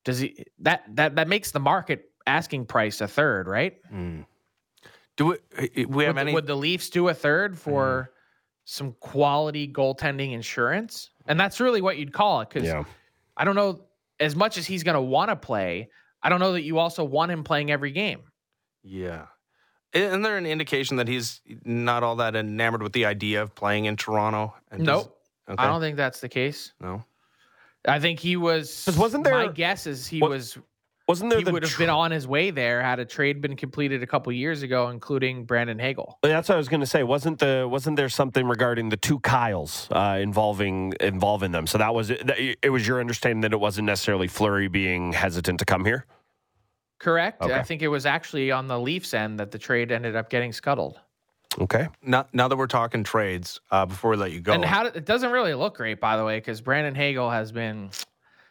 [0.05, 3.77] Does he that that that makes the market asking price a third, right?
[3.93, 4.25] Mm.
[5.17, 5.37] Do we,
[5.77, 6.33] we Would, have the- any?
[6.35, 8.11] would the Leafs do a third for
[8.65, 11.11] some quality goaltending insurance?
[11.27, 12.85] And that's really what you'd call it because Yeah.
[13.37, 13.85] I don't know
[14.21, 15.89] as much as he's going to want to play.
[16.23, 18.23] I don't know that you also want him playing every game.
[18.83, 19.27] Yeah.
[19.95, 23.85] Isn't there an indication that he's not all that enamored with the idea of playing
[23.87, 24.55] in Toronto?
[24.71, 25.21] And does- Nope.
[25.51, 25.63] okay.
[25.63, 26.73] I don't think that's the case.
[26.81, 27.05] No.
[27.87, 28.85] I think he was.
[28.85, 29.35] 'Cause wasn't there?
[29.35, 30.59] My guess is he what- was.
[31.07, 33.43] Wasn't there He the would have tr- been on his way there had a trade
[33.43, 36.19] been completed a couple years ago, including Brandon Hagel.
[36.23, 37.03] That's what I was going to say.
[37.03, 41.67] Wasn't the wasn't there something regarding the two Kyles uh, involving involving them?
[41.67, 42.57] So that was it.
[42.63, 46.07] It was your understanding that it wasn't necessarily Fleury being hesitant to come here.
[47.05, 47.43] Correct.
[47.43, 47.53] Okay.
[47.53, 50.55] I think it was actually on the Leafs end that the trade ended up getting
[50.55, 50.99] scuttled.
[51.61, 51.87] Okay.
[52.03, 54.97] Now, now that we're talking trades, uh, before we let you go, And how did,
[54.97, 57.90] it doesn't really look great, by the way, because Brandon Hagel has been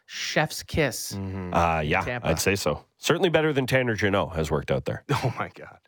[0.06, 1.14] chef's kiss.
[1.14, 1.52] Mm-hmm.
[1.52, 2.28] Uh, yeah, Tampa.
[2.28, 2.84] I'd say so.
[2.98, 5.02] Certainly better than Tanner Jeannot has worked out there.
[5.10, 5.78] oh my god,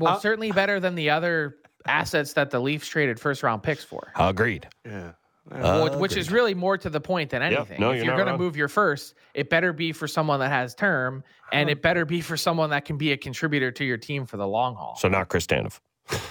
[0.00, 4.10] Well, certainly better than the other assets that the Leafs traded first round picks for.
[4.16, 4.66] Agreed.
[4.84, 5.12] yeah,
[5.50, 7.80] Well, oh, which is really more to the point than anything.
[7.80, 10.48] No, if you're you're going to move your first, it better be for someone that
[10.48, 13.96] has term, and it better be for someone that can be a contributor to your
[13.96, 14.96] team for the long haul.
[14.98, 15.78] So not Chris Tanev.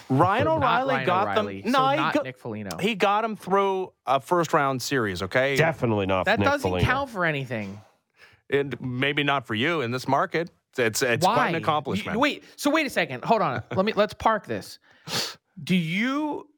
[0.09, 1.71] Ryan O'Reilly Ryan got O'Reilly, them.
[1.71, 2.77] no, he not got, Nick Foligno.
[2.77, 5.21] he got him through a first round series.
[5.21, 6.25] Okay, Definitely not.
[6.25, 6.85] that Nick doesn't Foligno.
[6.85, 7.79] count for anything.
[8.49, 10.49] and maybe not for you in this market.
[10.77, 11.35] It's it's Why?
[11.35, 12.15] quite an accomplishment.
[12.15, 13.23] You- wait, so wait a second.
[13.23, 13.63] Hold on.
[13.73, 14.79] Let me let's park this.
[15.63, 16.49] Do you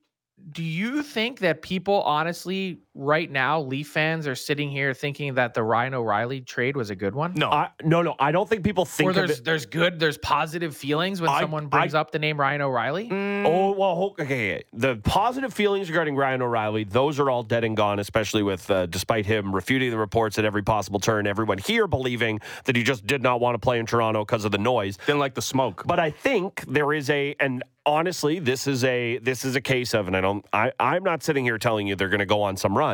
[0.52, 5.54] do you think that people honestly right now, Leaf fans are sitting here thinking that
[5.54, 7.34] the Ryan O'Reilly trade was a good one?
[7.36, 8.16] no, I, no, no.
[8.20, 9.46] I don't think people think Or of there's it.
[9.46, 13.10] there's good, there's positive feelings when I- someone brings I- up the name Ryan O'Reilly.
[13.12, 14.64] Oh well, okay, okay.
[14.74, 18.00] The positive feelings regarding Ryan O'Reilly, those are all dead and gone.
[18.00, 22.40] Especially with, uh, despite him refuting the reports at every possible turn, everyone here believing
[22.66, 24.98] that he just did not want to play in Toronto because of the noise.
[25.06, 25.84] didn't like the smoke.
[25.86, 29.94] But I think there is a, and honestly, this is a this is a case
[29.94, 32.42] of, and I don't, I I'm not sitting here telling you they're going to go
[32.42, 32.87] on some run.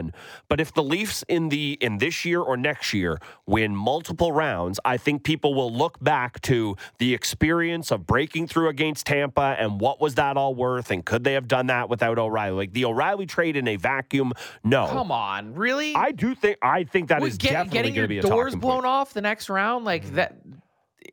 [0.49, 4.79] But if the Leafs in the in this year or next year win multiple rounds,
[4.85, 9.79] I think people will look back to the experience of breaking through against Tampa and
[9.79, 12.55] what was that all worth, and could they have done that without O'Reilly?
[12.57, 14.87] Like the O'Reilly trade in a vacuum, no.
[14.87, 15.93] Come on, really?
[15.95, 18.17] I do think I think that Well, is get- definitely getting going your to be
[18.19, 18.85] a doors blown point.
[18.87, 20.15] off the next round like mm-hmm.
[20.15, 20.35] that.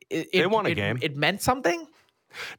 [0.09, 0.99] It, They it- won a it- game.
[1.01, 1.87] It meant something.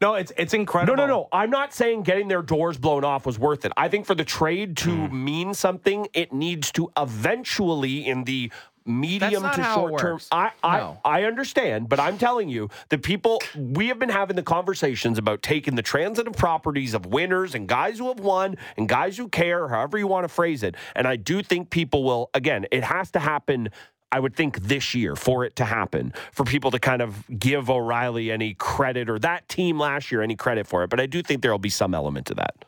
[0.01, 0.97] No, it's it's incredible.
[0.97, 1.13] no, no.
[1.13, 1.29] No.
[1.33, 3.73] I'm not saying getting their doors blown off was worth it.
[3.77, 5.25] I think for the trade to Hmm.
[5.25, 8.51] mean something, it needs to eventually, in the
[8.85, 10.19] medium to short term.
[10.33, 10.99] I, I, No.
[11.05, 15.41] I understand, but I'm telling you, the people we have been having the conversations about
[15.41, 19.69] taking the transitive properties of winners and guys who have won and guys who care,
[19.69, 20.75] however you want to phrase it.
[20.97, 22.29] And I do think people will.
[22.35, 23.69] Again, it has to happen.
[24.13, 27.71] I would think this year for it to happen, for people to kind of give
[27.71, 30.91] O'Reilly any credit or that team last year any credit for it.
[30.91, 32.65] But I do think there will be some element to that.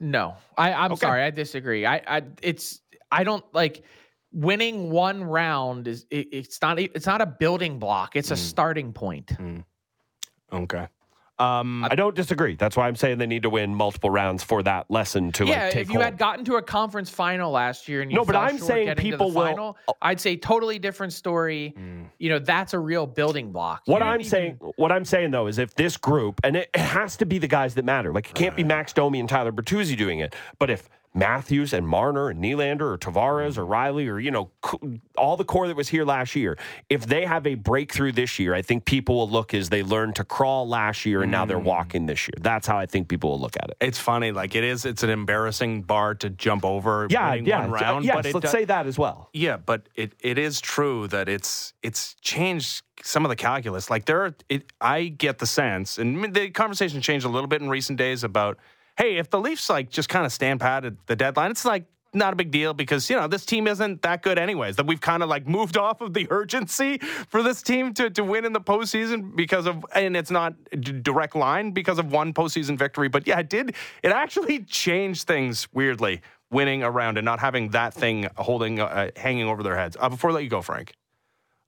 [0.00, 1.00] No, I, I'm Okay.
[1.06, 1.86] sorry, I disagree.
[1.86, 2.80] I, I, it's,
[3.12, 3.84] I don't like
[4.32, 8.14] winning one round is it, it's not it's not a building block.
[8.14, 8.38] It's a Mm.
[8.38, 9.32] starting point.
[10.52, 10.86] Okay.
[11.38, 12.56] Um, I don't disagree.
[12.56, 15.64] That's why I'm saying they need to win multiple rounds for that lesson to Yeah,
[15.64, 16.04] like, take if you hold.
[16.04, 18.94] had gotten to a conference final last year and you No, but I'm short saying
[18.96, 21.74] people will- final, I'd say totally different story.
[22.18, 23.82] You know, that's a real building block.
[23.86, 26.70] What You I'm didn't saying, what I'm saying though, is if this group, and it,
[26.74, 28.12] it has to be the guys that matter.
[28.12, 30.34] Like it can't be Max Domi and Tyler Bertuzzi doing it.
[30.58, 34.50] But if Matthews and Marner and Nylander or Tavares or Rielly or you know
[35.16, 38.54] all the core that was here last year, if they have a breakthrough this year,
[38.54, 41.58] I think people will look as they learned to crawl last year and now they're
[41.58, 41.64] mm.
[41.64, 42.38] walking this year.
[42.40, 43.76] That's how I think people will look at it.
[43.80, 44.32] it's funny.
[44.32, 44.84] Like it is.
[44.84, 47.06] It's an embarrassing bar to jump over.
[47.10, 48.14] Yeah, yeah, One uh, round, yes.
[48.14, 49.30] but it let's say that as well.
[49.32, 53.90] Yeah, but it, it is true that it's it's changed some of the calculus.
[53.90, 57.62] Like there, are, it, I get the sense, and the conversation changed a little bit
[57.62, 58.58] in recent days about,
[58.98, 61.84] hey, if the Leafs like just kind of stand pat at the deadline, it's like
[62.14, 64.76] not a big deal because you know this team isn't that good anyways.
[64.76, 68.24] That we've kind of like moved off of the urgency for this team to to
[68.24, 72.34] win in the postseason because of, and it's not d- direct line because of one
[72.34, 73.08] postseason victory.
[73.08, 73.74] But yeah, it did.
[74.02, 76.20] It actually changed things weirdly.
[76.50, 79.98] Winning around and not having that thing holding, uh, hanging over their heads.
[80.00, 80.94] Uh, before I let you go, Frank.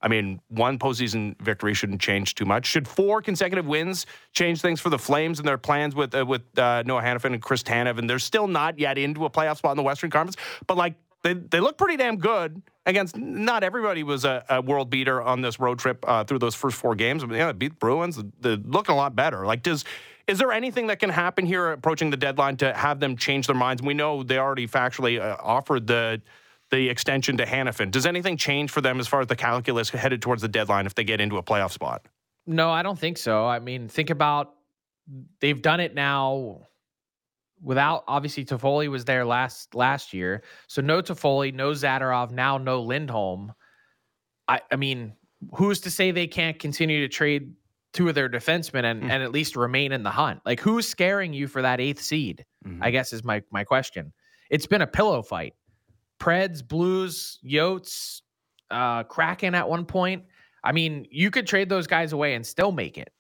[0.03, 2.67] I mean, one postseason victory shouldn't change too much.
[2.67, 6.43] Should four consecutive wins change things for the Flames and their plans with uh, with
[6.59, 7.99] uh, Noah Hanifin and Chris Tanev?
[7.99, 10.37] And they're still not yet into a playoff spot in the Western Conference.
[10.67, 13.17] But like they they look pretty damn good against.
[13.17, 16.77] Not everybody was a, a world beater on this road trip uh, through those first
[16.77, 17.23] four games.
[17.29, 18.19] Yeah, they beat Bruins.
[18.41, 19.45] They're looking a lot better.
[19.45, 19.85] Like, does
[20.27, 23.57] is there anything that can happen here approaching the deadline to have them change their
[23.57, 23.83] minds?
[23.83, 26.23] We know they already factually uh, offered the
[26.71, 27.91] the extension to Hanifin.
[27.91, 30.95] Does anything change for them as far as the calculus headed towards the deadline if
[30.95, 32.07] they get into a playoff spot?
[32.47, 33.47] No, I don't think so.
[33.47, 34.55] I mean, think about
[35.41, 36.63] they've done it now
[37.63, 40.43] without obviously Toffoli was there last last year.
[40.67, 43.53] So no Toffoli, no Zadorov, now no Lindholm.
[44.49, 45.15] I I mean,
[45.55, 47.53] who's to say they can't continue to trade
[47.93, 49.11] two of their defensemen and, mm.
[49.11, 50.41] and at least remain in the hunt?
[50.47, 52.45] Like who's scaring you for that eighth seed?
[52.67, 52.83] Mm-hmm.
[52.83, 54.13] I guess is my my question.
[54.51, 55.55] It's been a pillow fight.
[56.21, 58.21] Preds, Blues, Yotes,
[58.71, 60.25] uh, Kraken at one point.
[60.63, 63.13] I mean, you could trade those guys away and still make it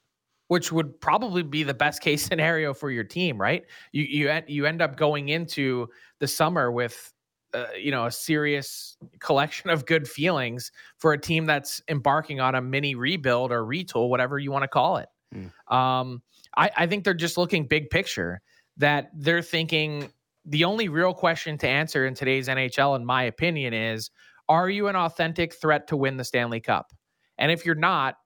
[0.50, 3.64] which would probably be the best case scenario for your team, right?
[3.92, 7.12] You you you end up going into the summer with
[7.54, 12.56] uh, you know a serious collection of good feelings for a team that's embarking on
[12.56, 15.08] a mini rebuild or retool, whatever you want to call it.
[15.32, 15.72] Mm.
[15.72, 16.20] Um,
[16.56, 18.42] I, I think they're just looking big picture.
[18.76, 20.10] That they're thinking
[20.44, 24.10] the only real question to answer in today's NHL, in my opinion, is:
[24.48, 26.92] Are you an authentic threat to win the Stanley Cup?
[27.38, 28.16] And if you're not,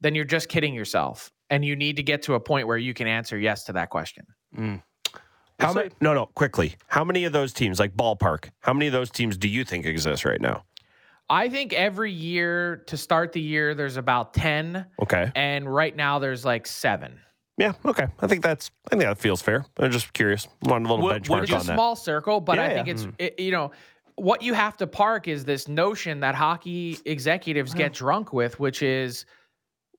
[0.00, 2.94] then you're just kidding yourself and you need to get to a point where you
[2.94, 4.26] can answer yes to that question.
[4.56, 4.82] Mm.
[5.58, 5.90] How many?
[6.00, 6.26] No, no.
[6.26, 9.64] Quickly, how many of those teams, like ballpark, how many of those teams do you
[9.64, 10.64] think exist right now?
[11.28, 14.86] I think every year to start the year, there's about ten.
[15.02, 15.30] Okay.
[15.34, 17.18] And right now, there's like seven.
[17.58, 17.72] Yeah.
[17.84, 18.06] Okay.
[18.20, 18.70] I think that's.
[18.86, 19.64] I think that feels fair.
[19.78, 20.46] I'm just curious.
[20.60, 21.74] One little would, benchmark would on that.
[21.74, 22.92] Small circle, but yeah, I think yeah.
[22.92, 23.14] it's mm.
[23.18, 23.72] it, you know
[24.16, 28.82] what you have to park is this notion that hockey executives get drunk with, which
[28.82, 29.26] is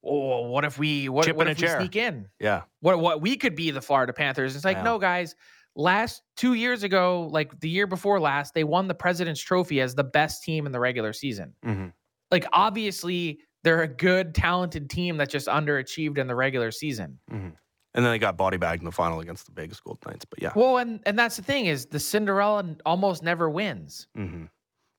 [0.04, 2.28] oh, what if we what, what if we sneak in?
[2.40, 2.64] Yeah.
[2.82, 4.56] What what we could be the Florida Panthers?
[4.56, 4.84] It's like, yeah.
[4.84, 5.36] no, guys.
[5.76, 9.94] Last two years ago, like the year before last, they won the President's Trophy as
[9.94, 11.54] the best team in the regular season.
[11.64, 11.90] Mm-hmm.
[12.32, 17.20] Like, obviously, they're a good, talented team that just underachieved in the regular season.
[17.32, 17.50] Mm-hmm.
[17.94, 20.26] And then they got body bagged in the final against the Vegas Gold Knights.
[20.26, 20.52] But yeah.
[20.56, 24.08] Well, and and that's the thing is the Cinderella almost never wins.
[24.16, 24.46] Mm-hmm.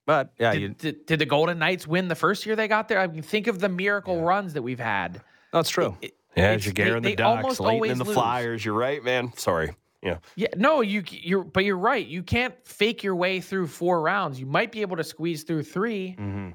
[0.05, 2.89] But yeah, did, you, did, did, the Golden Knights win the first year they got
[2.89, 2.99] there?
[2.99, 4.23] I mean, think of the miracle yeah.
[4.23, 5.21] runs that we've had.
[5.53, 5.97] That's true.
[6.01, 8.15] It, yeah, Giguere and the Ducks, Leighton and the lose.
[8.15, 8.65] Flyers.
[8.65, 9.33] You're right, man.
[9.37, 9.75] Sorry.
[10.03, 10.19] Yeah.
[10.37, 10.49] Yeah.
[10.57, 12.07] No, you you're but you're right.
[12.07, 14.39] You can't fake your way through four rounds.
[14.39, 16.49] You might be able to squeeze through 3 mm-hmm.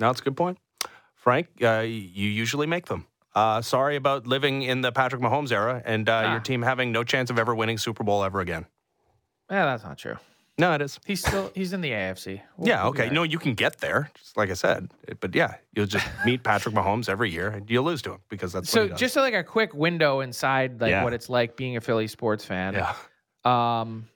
[0.00, 0.58] No, that's a good point,
[1.28, 1.48] Frank.
[1.62, 3.06] Uh, you usually make them.
[3.34, 6.30] Uh, sorry about living in the Patrick Mahomes era and uh, ah.
[6.32, 8.64] your team having no chance of ever winning Super Bowl ever again.
[9.50, 10.16] Yeah, that's not true.
[10.56, 10.98] No, it is.
[11.04, 12.40] He's still he's in the AFC.
[12.56, 13.04] We'll, yeah, okay.
[13.04, 14.90] We'll no, you can get there, just like I said.
[15.20, 18.54] But yeah, you'll just meet Patrick Mahomes every year and you'll lose to him because
[18.54, 18.88] that's so.
[18.88, 21.04] just like a quick window inside, like yeah.
[21.04, 22.72] what it's like being a Philly sports fan.
[22.72, 22.94] Yeah.
[23.44, 24.08] Um,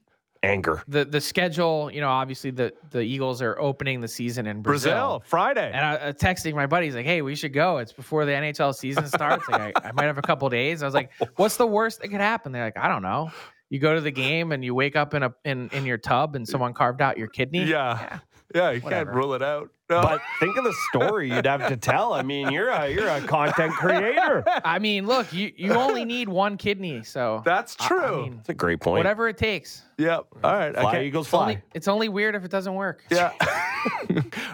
[0.42, 0.82] anger.
[0.88, 4.92] The the schedule, you know, obviously the the Eagles are opening the season in Brazil,
[4.92, 5.70] Brazil Friday.
[5.72, 7.78] And I, I texting my buddies like, "Hey, we should go.
[7.78, 9.48] It's before the NHL season starts.
[9.48, 12.08] like, I, I, might have a couple days." I was like, "What's the worst that
[12.08, 13.30] could happen?" They're like, "I don't know."
[13.72, 16.36] you go to the game and you wake up in a in in your tub
[16.36, 17.64] and someone carved out your kidney.
[17.64, 17.98] Yeah.
[17.98, 18.18] Yeah,
[18.54, 19.10] yeah you Whatever.
[19.10, 19.70] can't rule it out.
[19.90, 20.00] No.
[20.00, 22.14] But think of the story you'd have to tell.
[22.14, 24.42] I mean, you're a you're a content creator.
[24.64, 28.00] I mean, look, you you only need one kidney, so that's true.
[28.00, 28.98] I, I mean, that's a great point.
[28.98, 29.82] Whatever it takes.
[29.98, 30.26] Yep.
[30.42, 30.72] All right.
[30.74, 31.06] Fly okay.
[31.06, 31.50] Eagles fly.
[31.50, 33.04] It's only, it's only weird if it doesn't work.
[33.10, 33.32] Yeah.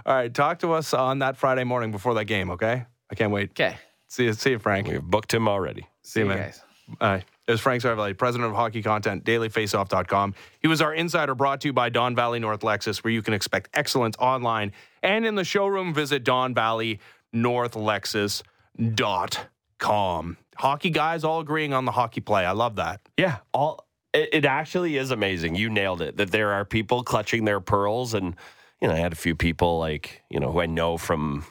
[0.07, 0.33] All right.
[0.33, 2.51] Talk to us on that Friday morning before that game.
[2.51, 2.85] Okay.
[3.11, 3.51] I can't wait.
[3.51, 3.77] Okay.
[4.09, 4.33] See you.
[4.33, 4.89] See you, Frank.
[4.89, 5.83] We've booked him already.
[6.03, 6.39] See, see you, man.
[6.39, 6.63] guys.
[7.01, 7.25] All right.
[7.49, 10.35] It was Frank Seravalli, president of hockey content, dailyfaceoff.com.
[10.61, 13.33] He was our insider brought to you by Don Valley North Lexus, where you can
[13.33, 15.95] expect excellence online and in the showroom.
[15.95, 17.01] Visit Don Valley
[17.33, 18.43] North Lexus.com.
[20.57, 22.45] Hockey guys all agreeing on the hockey play.
[22.45, 23.01] I love that.
[23.17, 23.39] Yeah.
[23.55, 25.55] All it, it actually is amazing.
[25.55, 26.19] You nailed it.
[26.19, 28.37] That there are people clutching their pearls and
[28.83, 31.47] you know, I had a few people like, you know, who I know from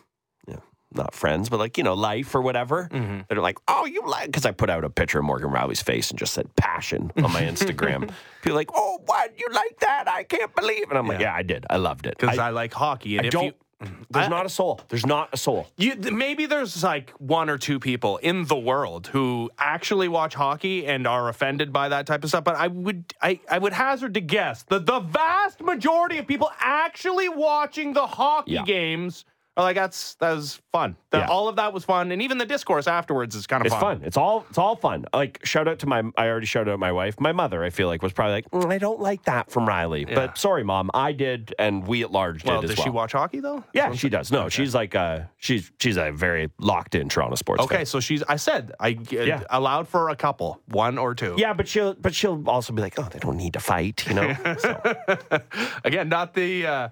[0.93, 2.89] not friends, but like, you know, life or whatever.
[2.91, 3.21] Mm-hmm.
[3.27, 6.09] They're like, oh, you like, because I put out a picture of Morgan Rielly's face
[6.09, 8.11] and just said passion on my Instagram.
[8.41, 9.37] People like, oh, what?
[9.37, 10.07] You like that?
[10.07, 10.89] I can't believe.
[10.89, 11.11] And I'm yeah.
[11.11, 11.65] like, yeah, I did.
[11.69, 12.17] I loved it.
[12.17, 13.17] Because I, I, like hockey.
[13.17, 13.45] And I don't.
[13.45, 13.53] You,
[14.09, 14.81] there's I, not a soul.
[14.87, 15.67] There's not a soul.
[15.77, 20.87] You, maybe there's like one or two people in the world who actually watch hockey
[20.87, 22.43] and are offended by that type of stuff.
[22.43, 26.49] But I would, I, I would hazard to guess that the vast majority of people
[26.59, 28.63] actually watching the hockey yeah.
[28.63, 29.25] games
[29.57, 30.95] Or like that's that was fun.
[31.09, 31.27] The, Yeah.
[31.29, 34.01] All of that was fun, and even the discourse afterwards is kind of It's fun.
[34.03, 35.05] It's all it's all fun.
[35.13, 37.19] Like shout out to my I already shouted out my wife.
[37.19, 40.07] My mother, I feel like, was probably like, "Mm, I don't like that from Rielly.
[40.07, 40.13] Yeah.
[40.13, 43.13] But sorry, mom, I did, and we at large Well, did does as she watch
[43.13, 43.63] hockey though?
[43.73, 44.31] Yeah, she does.
[44.31, 47.85] No, she's like uh she's she's a very locked in Toronto sports Okay, fan.
[47.87, 48.21] so she's.
[48.29, 49.41] I said I uh, Yeah.
[49.49, 51.33] allowed for a couple, one or two.
[51.35, 54.13] Yeah, but she'll but she'll also be like, oh, they don't need to fight, you
[54.13, 54.35] know.
[54.59, 54.79] So,
[55.83, 56.89] Again, not the uh,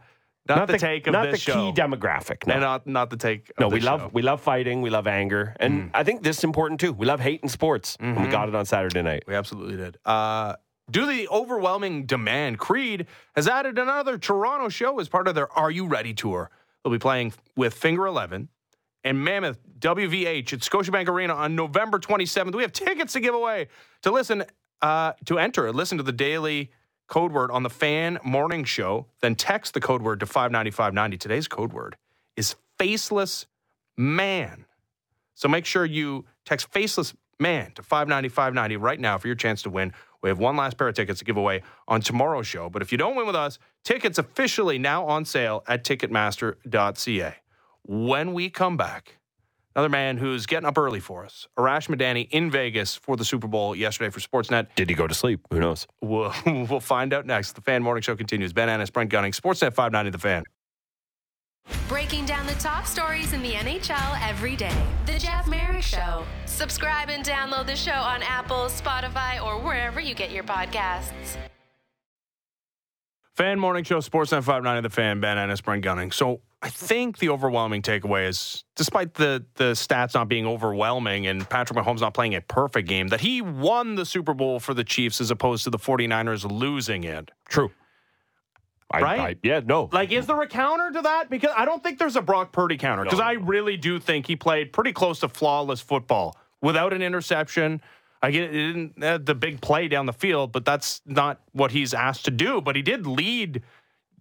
[0.47, 2.45] not, the, take of not this the show, key demographic.
[2.45, 3.49] No, and not not the take.
[3.51, 4.07] Of no, we love show.
[4.09, 4.13] Mm.
[4.13, 6.93] we love fighting, we love anger, and I think this is important too.
[6.93, 8.23] We love hate in sports, Mm-hmm.
[8.23, 9.23] we got it on Saturday night.
[9.27, 9.97] We absolutely did.
[10.05, 10.55] Uh,
[10.91, 15.51] due to the overwhelming demand, Creed has added another Toronto show as part of their
[15.57, 16.49] Are You Ready tour.
[16.83, 18.49] They'll be playing with Finger 11
[19.03, 22.53] and Mammoth WVH at Scotiabank Arena on November 27th.
[22.55, 23.67] We have tickets to give away
[24.03, 24.43] to listen,
[24.81, 26.71] uh, to enter, listen to the daily
[27.07, 29.07] code word on the fan morning show.
[29.21, 31.17] Then text the code word to 59590.
[31.17, 31.95] Today's code word
[32.35, 33.45] is faceless
[33.97, 34.65] man.
[35.33, 39.69] So make sure you text faceless man to 59590 right now for your chance to
[39.69, 39.93] win.
[40.21, 42.69] We have one last pair of tickets to give away on tomorrow's show.
[42.69, 47.35] But if you don't win with us, tickets officially now on sale at ticketmaster.ca.
[47.83, 49.19] When we come back,
[49.75, 53.47] another man who's getting up early for us, Arash Madani in Vegas for the Super
[53.47, 54.67] Bowl yesterday for Sportsnet.
[54.75, 55.41] Did he go to sleep?
[55.51, 55.87] Who knows?
[56.01, 57.53] We'll, we'll find out next.
[57.53, 58.53] The Fan Morning Show continues.
[58.53, 60.43] Ben Ennis, Brent Gunning, Sportsnet 590 The Fan.
[61.87, 64.85] Breaking down the top stories in the NHL every day.
[65.07, 66.23] The Jeff Marek Show.
[66.45, 71.37] Subscribe and download the show on Apple, Spotify, or wherever you get your podcasts.
[73.35, 76.11] Fan Morning Show, Sportsnet 590 The Fan, Ben Ennis, Brent Gunning.
[76.11, 81.47] So I think the overwhelming takeaway is, despite the, the stats not being overwhelming and
[81.47, 84.83] Patrick Mahomes not playing a perfect game, that he won the Super Bowl for the
[84.83, 87.29] Chiefs as opposed to the 49ers losing it.
[87.47, 87.69] True.
[88.89, 89.19] I, Right?
[89.19, 89.89] I, yeah, no.
[89.93, 91.29] Like, is there a counter to that?
[91.29, 93.03] Because I don't think there's a Brock Purdy counter.
[93.03, 93.25] Because No.
[93.25, 97.79] I really do think he played pretty close to flawless football without an interception.
[98.23, 101.69] I get it didn't have the big play down the field, but that's not what
[101.69, 102.59] he's asked to do.
[102.59, 103.61] But he did lead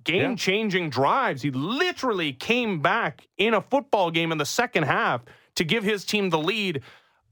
[0.05, 1.43] game changing drives.
[1.43, 5.23] He literally came back in a football game in the second half
[5.57, 6.83] to give his team the lead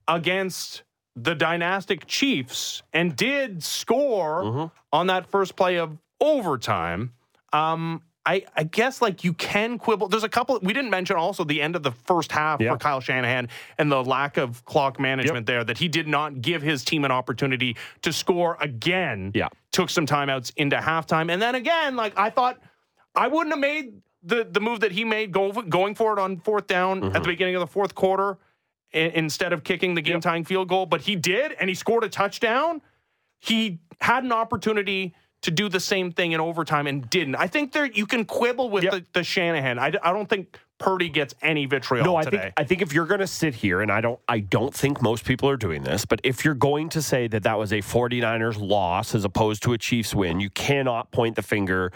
[0.09, 0.83] against
[1.15, 7.13] the dynastic Chiefs and did score on that first play of overtime.
[7.53, 10.09] Um, I, I guess like you can quibble.
[10.09, 10.59] There's a couple.
[10.63, 12.73] We didn't mention also the end of the first half Yeah.
[12.73, 15.65] for Kyle Shanahan and the lack of clock management there.
[15.65, 19.33] That he did not give his team an opportunity to score again.
[19.35, 19.49] Yeah.
[19.73, 22.61] took some timeouts into halftime, and then again, like I thought,
[23.15, 26.39] I wouldn't have made the the move that he made go, going for it on
[26.39, 27.17] fourth down Mm-hmm.
[27.17, 28.39] at the beginning of the fourth quarter
[28.93, 30.87] instead of kicking the game tying field goal.
[30.87, 32.83] But he did, and he scored a touchdown
[33.45, 37.35] he had an opportunity to do the same thing in overtime and didn't.
[37.37, 38.93] I think there you can quibble with Yep.
[38.93, 39.79] the, the Shanahan.
[39.79, 42.39] I don't think Purdy gets any vitriol No, I today.
[42.39, 45.01] think I think if you're going to sit here and I don't I don't think
[45.01, 47.79] most people are doing this, but if you're going to say that that was a
[47.79, 51.93] 49ers loss as opposed to a Chiefs win, you cannot point the finger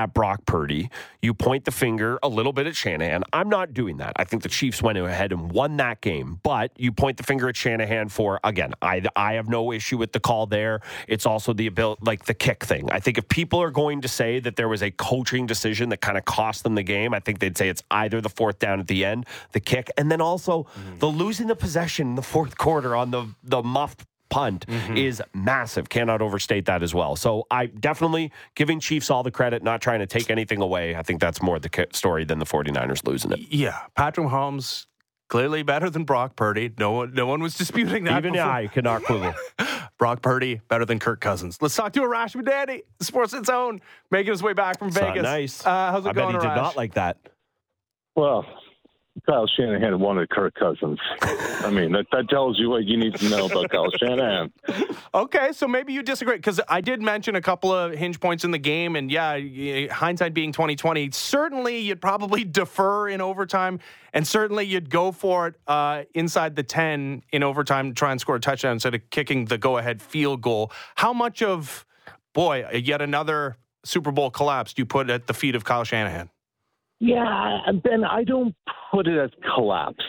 [0.00, 0.88] at Brock Purdy.
[1.20, 3.22] You point the finger a little bit at Shanahan.
[3.34, 4.14] I'm not doing that.
[4.16, 7.50] I think the Chiefs went ahead and won that game, but you point the finger
[7.50, 10.80] at Shanahan for again, I I have no issue with the call there.
[11.06, 12.90] It's also the ability like the kick thing.
[12.90, 16.00] I think if people are going to say that there was a coaching decision that
[16.00, 18.80] kind of cost them the game, I think they'd say it's either the fourth down
[18.80, 20.98] at the end, the kick, and then also mm-hmm.
[20.98, 24.64] the losing the possession in the fourth quarter on the the muffed punt
[24.94, 25.88] is massive.
[25.88, 27.16] Cannot overstate that as well.
[27.16, 30.94] So I definitely giving Chiefs all the credit, not trying to take anything away.
[30.96, 33.40] I think that's more the story than the 49ers losing it.
[33.50, 34.86] yeah, Patrick Mahomes
[35.28, 36.72] clearly better than Brock Purdy.
[36.78, 38.18] No one no one was disputing that.
[38.18, 38.48] Even before.
[38.50, 39.34] I cannot quibble.
[39.98, 41.58] Brock Purdy better than Kirk Cousins.
[41.60, 45.22] Let's talk to Arash Madani, Sports Its Own, making his way back from It's Vegas.
[45.22, 45.64] nice.
[45.66, 47.18] Uh, how's it I going, bet he did not like that.
[48.16, 48.44] Well,
[49.26, 50.98] Kyle Shanahan wanted Kirk Cousins.
[51.20, 54.52] I mean, that, that tells you what you need to know about Kyle Shanahan.
[55.12, 58.50] Okay, so maybe you disagree because I did mention a couple of hinge points in
[58.50, 59.38] the game, and yeah,
[59.92, 63.80] hindsight being twenty twenty, certainly you'd probably defer in overtime,
[64.12, 68.20] and certainly you'd go for it uh, inside the ten in overtime to try and
[68.20, 70.72] score a touchdown instead of kicking the go ahead field goal.
[70.94, 71.84] How much of
[72.32, 76.30] boy yet another Super Bowl collapse do you put at the feet of Kyle Shanahan?
[77.00, 78.54] Yeah, Ben, I don't
[78.92, 80.04] put it as collapse.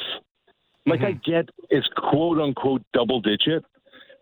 [0.86, 1.32] Like, I mm-hmm.
[1.32, 3.64] get it's quote unquote double digit,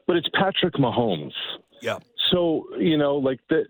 [0.06, 1.34] but it's Patrick Mahomes.
[1.82, 1.98] Yeah.
[2.32, 3.66] So, you know, like the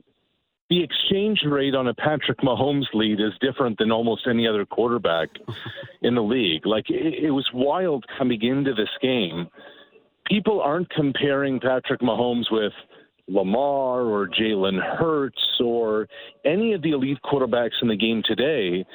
[0.70, 5.30] the exchange rate on a Patrick Mahomes lead is different than almost any other quarterback
[6.02, 6.66] in the league.
[6.66, 9.48] Like it, it was wild coming into this game.
[10.28, 12.74] People aren't comparing Patrick Mahomes with
[13.30, 16.08] Lamar or Jalen Hurts or
[16.46, 18.86] any of the elite quarterbacks in the game today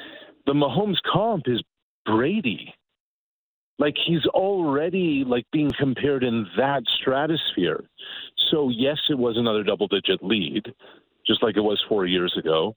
[0.45, 1.61] the Mahomes comp is
[2.05, 2.73] Brady.
[3.77, 7.83] Like he's already like being compared in that stratosphere.
[8.51, 10.73] So yes, it was another double digit lead,
[11.27, 12.75] just like it was four years ago.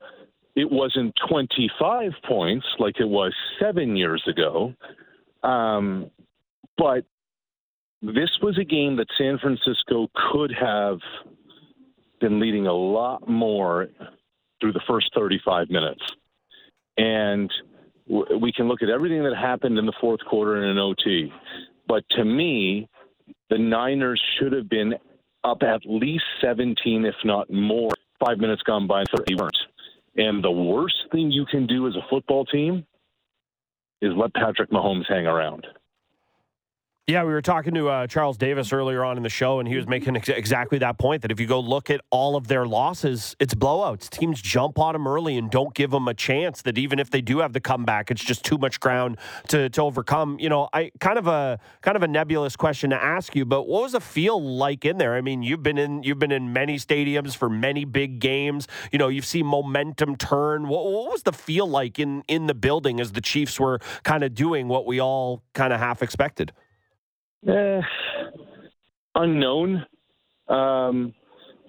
[0.57, 4.75] It wasn't 25 points like it was seven years ago.
[5.44, 6.11] Um,
[6.77, 7.04] but
[8.02, 10.98] this was a game that San Francisco could have
[12.21, 13.88] been leading a lot more
[14.60, 16.02] through the first 35 minutes.
[16.96, 17.50] And
[18.08, 21.33] we can look at everything that happened in the fourth quarter in an OT.
[21.87, 22.88] But to me,
[23.50, 24.94] the Niners should have been
[25.44, 27.90] up at least 17, if not more.
[28.19, 29.56] Five minutes gone by, and 30 weren't.
[30.16, 32.85] And the worst thing you can do as a football team
[34.02, 35.66] is let Patrick Mahomes hang around.
[37.09, 39.77] Yeah, we were talking to uh, Charles Davis earlier on in the show, and he
[39.77, 42.67] was making ex- exactly that point that if you go look at all of their
[42.67, 44.11] losses, it's blowouts.
[44.11, 46.61] Teams jump on them early and don't give them a chance.
[46.61, 49.17] That even if they do have the comeback, it's just too much ground
[49.48, 50.38] to, to overcome.
[50.38, 53.63] You know, I kind of a kind of a nebulous question to ask you, but
[53.63, 55.15] what was the feel like in there?
[55.15, 58.69] I mean, you've been in you've been in many stadiums for many big games.
[58.92, 60.69] You know, you've seen momentum turn.
[60.69, 64.23] What, what was the feel like in in the building as the Chiefs were kind
[64.25, 66.52] of doing what we all kind of half expected?
[67.47, 67.81] Eh,
[69.15, 69.87] unknown,
[70.49, 71.15] um,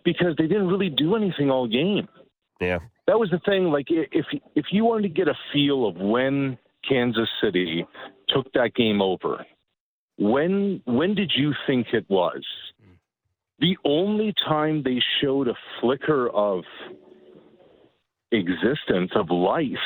[0.03, 2.07] because they didn't really do anything all game.
[2.59, 3.65] Yeah, that was the thing.
[3.65, 6.57] Like if if you wanted to get a feel of when
[6.87, 7.85] Kansas City
[8.29, 9.45] took that game over,
[10.17, 12.43] when when did you think it was?
[13.59, 16.63] The only time they showed a flicker of
[18.31, 19.77] existence of life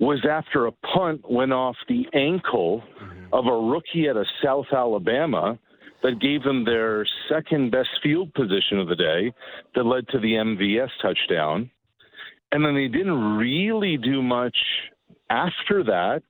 [0.00, 3.34] was after a punt went off the ankle mm-hmm.
[3.34, 5.58] of a rookie at a South Alabama
[6.02, 9.32] that gave them their second best field position of the day
[9.74, 11.70] that led to the MVS touchdown.
[12.52, 14.56] And then they didn't really do much
[15.28, 16.22] after that.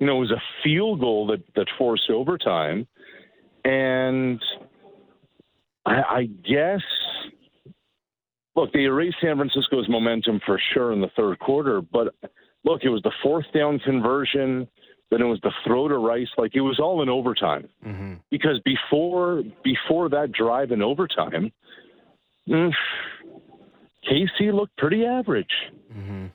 [0.00, 2.88] You know, it was a field goal that, that forced overtime.
[3.64, 4.42] And
[5.86, 6.80] I, I guess,
[8.56, 12.14] look, they erased San Francisco's momentum for sure in the third quarter, but
[12.64, 14.68] look, it was the fourth down conversion,
[15.10, 16.28] then it was the throw to Rice.
[16.38, 17.68] Like it was all in overtime.
[17.86, 18.14] Mm-hmm.
[18.30, 21.52] Because before before that drive in overtime,
[22.48, 22.72] mm,
[24.10, 25.52] KC looked pretty average.
[25.92, 26.26] Mm-hmm.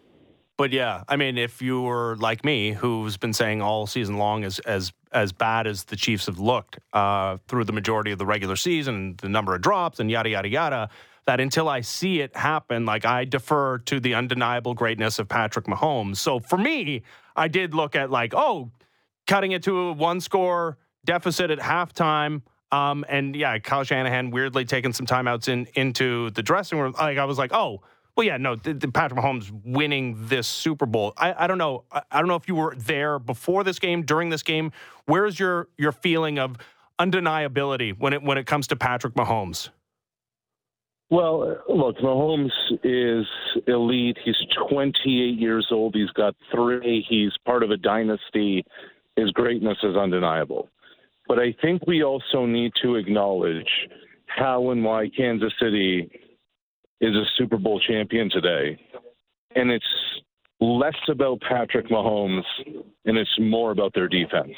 [0.57, 4.43] But yeah, I mean, if you were like me, who's been saying all season long
[4.43, 8.25] as as as bad as the Chiefs have looked uh, through the majority of the
[8.25, 10.89] regular season, the number of drops and yada yada yada,
[11.27, 15.65] that until I see it happen, like I defer to the undeniable greatness of Patrick
[15.65, 16.17] Mahomes.
[16.17, 17.03] So for me,
[17.35, 18.71] I did look at like, oh,
[19.27, 22.41] cutting it to a one score deficit at halftime.
[22.71, 26.95] Um, and yeah, Kyle Shanahan weirdly taking some timeouts in into the dressing room.
[26.97, 27.81] Like I was like, oh,
[28.15, 31.13] well, yeah, no, the, the Patrick Mahomes winning this Super Bowl.
[31.17, 31.83] I, I don't know.
[31.91, 34.71] I, I, don't know if you were there before this game, during this game.
[35.05, 36.57] Where's your your feeling of
[36.99, 39.69] undeniability when it when it comes to Patrick Mahomes?
[41.09, 42.51] Well, look, Mahomes
[42.83, 43.25] is
[43.65, 44.17] elite.
[44.25, 44.35] He's
[44.69, 45.95] 28 years old.
[45.95, 47.05] He's got three.
[47.07, 48.65] He's part of a dynasty.
[49.15, 50.69] His greatness is undeniable.
[51.27, 53.69] But I think we also need to acknowledge
[54.25, 56.09] how and why Kansas City
[56.99, 58.77] is a Super Bowl champion today.
[59.55, 59.85] And it's
[60.59, 62.43] less about Patrick Mahomes
[63.05, 64.55] and it's more about their defense.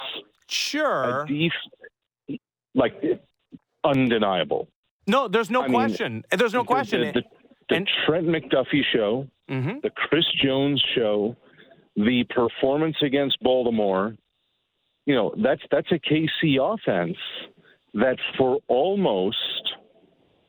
[0.47, 1.25] Sure.
[1.27, 2.39] Def-
[2.73, 2.93] like,
[3.83, 4.67] undeniable.
[5.07, 6.13] No, there's no I question.
[6.13, 7.01] Mean, there's no question.
[7.01, 7.23] The, the,
[7.69, 9.79] the and, Trent McDuffie show, mm-hmm.
[9.81, 11.35] the Chris Jones show,
[11.95, 14.15] the performance against Baltimore.
[15.05, 17.17] You know, that's that's a KC offense
[17.95, 19.37] that for almost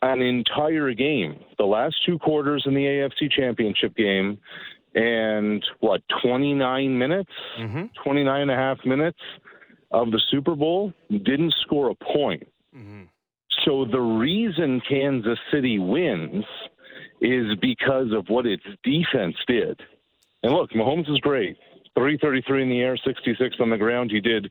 [0.03, 4.38] an entire game, the last two quarters in the AFC Championship game,
[4.94, 7.84] and what 29 minutes, mm-hmm.
[8.03, 9.18] 29 and a half minutes
[9.90, 12.46] of the Super Bowl, didn't score a point.
[12.76, 13.03] Mm-hmm.
[13.64, 16.44] So the reason Kansas City wins
[17.20, 19.80] is because of what its defense did.
[20.42, 21.56] And look, Mahomes is great.
[21.94, 24.11] 333 in the air, 66 on the ground.
[24.11, 24.50] He did,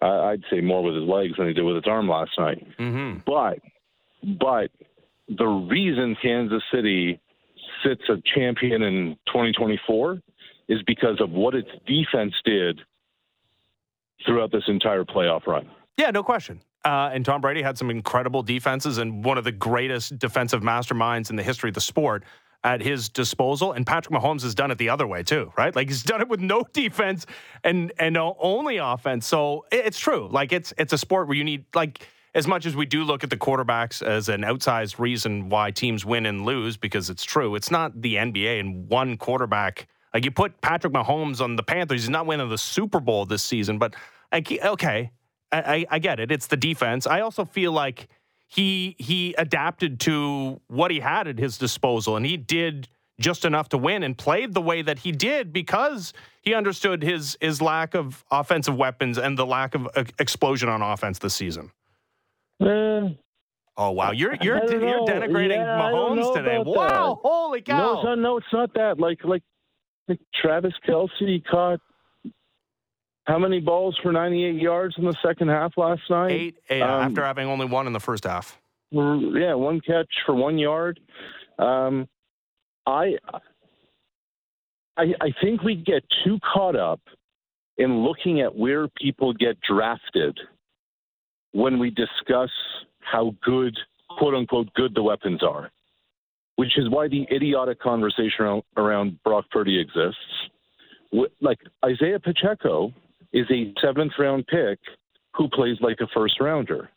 [0.00, 2.64] uh, I'd say, more with his legs than he did with his arm last night.
[2.78, 3.20] Mm-hmm.
[3.26, 3.58] But,
[4.38, 4.70] but
[5.28, 7.20] the reason Kansas City
[7.84, 10.20] sits a champion in 2024
[10.68, 12.80] is because of what its defense did
[14.24, 15.68] throughout this entire playoff run.
[15.96, 16.60] Yeah, no question.
[16.84, 21.30] Uh, and Tom Brady had some incredible defenses and one of the greatest defensive masterminds
[21.30, 22.24] in the history of the sport
[22.62, 23.72] at his disposal.
[23.72, 25.74] And Patrick Mahomes has done it the other way too, right?
[25.74, 27.26] Like he's done it with no defense
[27.62, 29.26] and and only offense.
[29.26, 30.28] So it's true.
[30.30, 33.22] Like it's it's a sport where you need like as much as we do look
[33.22, 37.54] at the quarterbacks as an outsized reason why teams win and lose because it's true.
[37.54, 42.02] It's not the NBA and one quarterback Like you put Patrick Mahomes on the Panthers,
[42.02, 43.94] he's not winning the Super Bowl this season, but
[44.32, 45.12] I, okay,
[45.58, 46.30] I, I, get it.
[46.30, 47.06] It's the defense.
[47.06, 48.08] I also feel like
[48.46, 52.88] he he adapted to what he had at his disposal, and he did
[53.20, 57.36] just enough to win and played the way that he did because he understood his
[57.40, 61.70] his lack of offensive weapons and the lack of uh, explosion on offense this season.
[62.60, 63.10] Uh,
[63.76, 66.58] oh wow, you're you're you're denigrating Yeah, Mahomes today.
[66.58, 67.28] Wow, that.
[67.28, 67.78] holy cow!
[67.78, 68.98] no, it's not, no, it's not that.
[68.98, 69.42] Like like
[70.08, 71.80] like Travis Kelce caught
[73.24, 76.30] how many balls for 98 yards in the second half last night?
[76.30, 78.60] Eight yeah, Um, after having only one in the first half.
[78.90, 81.00] Yeah, one catch for one yard.
[81.58, 82.06] Um,
[82.86, 83.16] I,
[84.96, 87.00] I, I think we get too caught up
[87.78, 90.38] in looking at where people get drafted
[91.52, 92.50] when we discuss
[93.00, 93.76] how good,
[94.18, 95.70] quote unquote, good the weapons are,
[96.56, 100.18] which is why the idiotic conversation around, around Brock Purdy exists.
[101.40, 102.92] Like Isaiah Pacheco
[103.34, 104.78] is a seventh round pick
[105.34, 106.88] who plays like a first rounder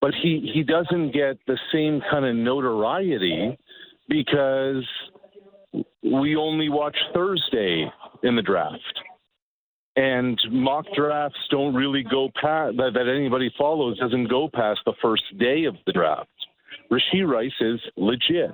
[0.00, 3.56] but he he doesn't get the same kind of notoriety
[4.08, 4.84] because
[6.02, 7.86] we only watch Thursday
[8.22, 9.00] in the draft.
[9.96, 14.94] And mock drafts don't really go past that, that anybody follows doesn't go past the
[15.02, 16.28] first day of the draft.
[16.90, 18.50] Rashee Rice is legit.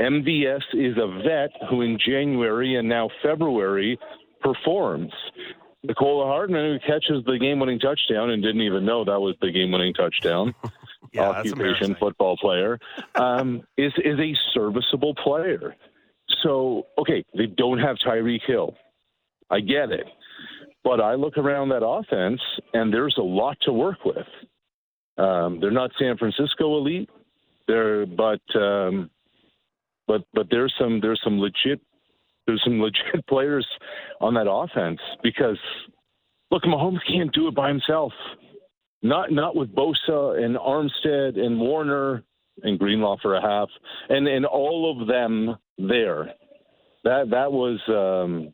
[0.00, 3.98] MVS is a vet who in January and now February
[4.40, 5.12] performs.
[5.86, 9.94] Mecole Hardman, who catches the game-winning touchdown and didn't even know that was the game-winning
[9.94, 10.54] touchdown,
[11.12, 12.78] Yeah, occupation football player,
[13.16, 15.74] um, is is a serviceable player.
[16.42, 18.76] So okay, they don't have Tyreek Hill.
[19.50, 20.06] I get it,
[20.84, 22.40] but I look around that offense
[22.74, 24.26] and there's a lot to work with.
[25.18, 27.10] Um, they're not San Francisco elite,
[27.66, 29.10] they're but um,
[30.06, 31.80] but but there's some there's some legit
[32.50, 33.66] there's some legit players
[34.20, 35.58] on that offense because
[36.50, 38.12] look, Mahomes can't do it by himself.
[39.02, 42.22] Not not with Bosa and Armstead and Warner
[42.62, 43.68] and Greenlaw for a half,
[44.08, 46.34] and and all of them there.
[47.04, 48.52] That that was um,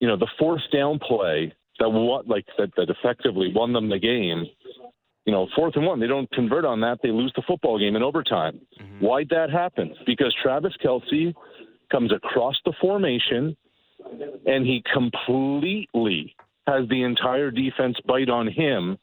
[0.00, 3.98] you know the fourth down play that what like that that effectively won them the
[3.98, 4.44] game.
[5.24, 7.96] You know, fourth and one, they don't convert on that, they lose the football game
[7.96, 8.60] in overtime.
[9.00, 9.92] Why'd that happen?
[10.06, 11.34] Because Travis Kelce
[11.90, 13.56] comes across the formation
[14.46, 16.34] and he completely
[16.66, 18.98] has the entire defense bite on him.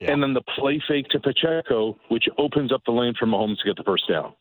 [0.00, 0.12] Yeah.
[0.12, 3.64] And then the play fake to Pacheco, which opens up the lane for Mahomes to
[3.64, 4.34] get the first down.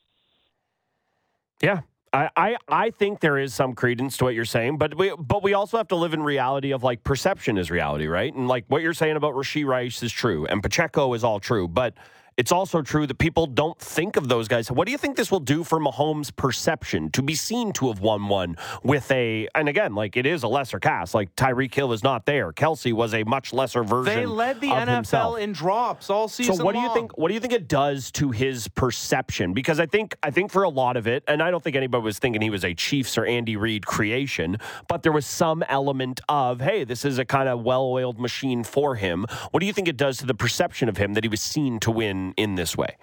[1.62, 1.82] Yeah.
[2.12, 5.44] I, I, I think there is some credence to what you're saying, but we but
[5.44, 8.34] we also have to live in reality of like perception is reality, right?
[8.34, 11.68] And like what you're saying about Rashee Rice is true, and Pacheco is all true,
[11.68, 11.94] but
[12.38, 14.70] it's also true that people don't think of those guys.
[14.70, 18.02] What do you think this will do for Mahomes' perception to be seen to have
[18.02, 21.14] won one with a and again, like it is a lesser cast.
[21.14, 22.52] Like Tyreek Hill is not there.
[22.52, 24.16] Kelce was a much lesser version.
[24.16, 25.40] They led the NFL himself.
[25.40, 26.56] in drops all season.
[26.56, 27.18] So what do you think?
[27.18, 29.54] What do you think it does to his perception?
[29.54, 32.04] Because I think I think for a lot of it, and I don't think anybody
[32.04, 34.58] was thinking he was a Chiefs or Andy Reid creation,
[34.90, 38.96] but there was some element of hey, this is a kind of well-oiled machine for
[38.96, 39.26] him.
[39.52, 41.80] What do you think it does to the perception of him that he was seen
[41.80, 42.98] to win in this way?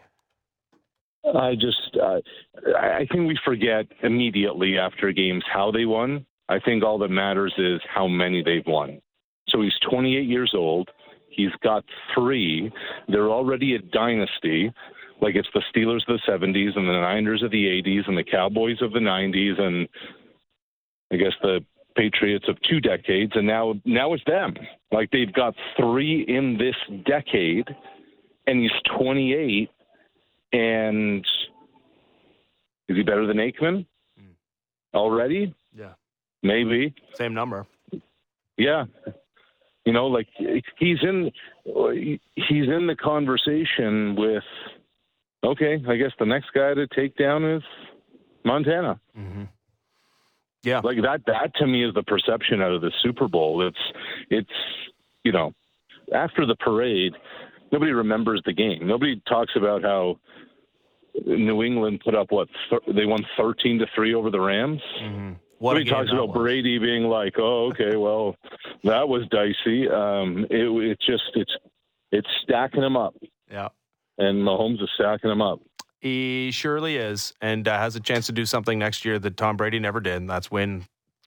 [1.25, 2.21] I just, uh,
[2.77, 6.27] I I think we forget immediately after games how they won.
[6.49, 9.01] I think all that matters is how many they've won.
[9.49, 10.89] So he's 28 years old.
[11.29, 12.71] He's got three.
[13.09, 14.73] They're already a dynasty.
[15.21, 18.25] Like it's the Steelers of the 70s and the Niners of the 80s and the
[18.25, 19.89] Cowboys of the 90s and
[21.13, 21.65] I guess the
[21.97, 23.33] Patriots of two decades.
[23.35, 24.55] And now, now it's them.
[24.91, 26.75] Like they've got three in this
[27.07, 27.69] decade,
[28.47, 29.71] and he's 28
[30.53, 31.25] and
[32.89, 33.87] is he better than Aikman
[34.21, 34.35] mm.
[34.95, 35.55] already?
[35.77, 35.93] Yeah.
[36.43, 36.95] Maybe.
[37.15, 37.67] Same number.
[38.57, 38.85] Yeah.
[39.85, 40.29] You know, like
[40.79, 41.33] he's in
[41.65, 44.45] he's in the conversation with
[45.45, 47.63] okay, I guess the next guy to take down is
[48.45, 49.01] Montana.
[49.19, 49.45] Mm-hmm.
[50.63, 50.81] Yeah.
[50.85, 53.67] Like that that to me is the perception out of the Super Bowl.
[53.67, 53.93] It's
[54.31, 54.51] it's
[55.25, 55.53] you know,
[56.15, 57.15] after the parade,
[57.73, 58.87] nobody remembers the game.
[58.87, 60.19] Nobody talks about how
[61.27, 64.81] New England put up what th- they won 13 to 3 over the Rams.
[65.59, 66.35] What a Nobody talks about was.
[66.37, 68.35] Brady being like, "Oh, okay, well,
[68.85, 71.53] that was dicey." Um, it, it's just it's
[72.11, 73.15] it's stacking them up,
[73.51, 73.69] Yeah.
[74.19, 75.61] and Mahomes is stacking them up.
[76.01, 79.57] He surely is, and uh, has a chance to do something next year that Tom
[79.57, 80.85] Brady never did, and that's win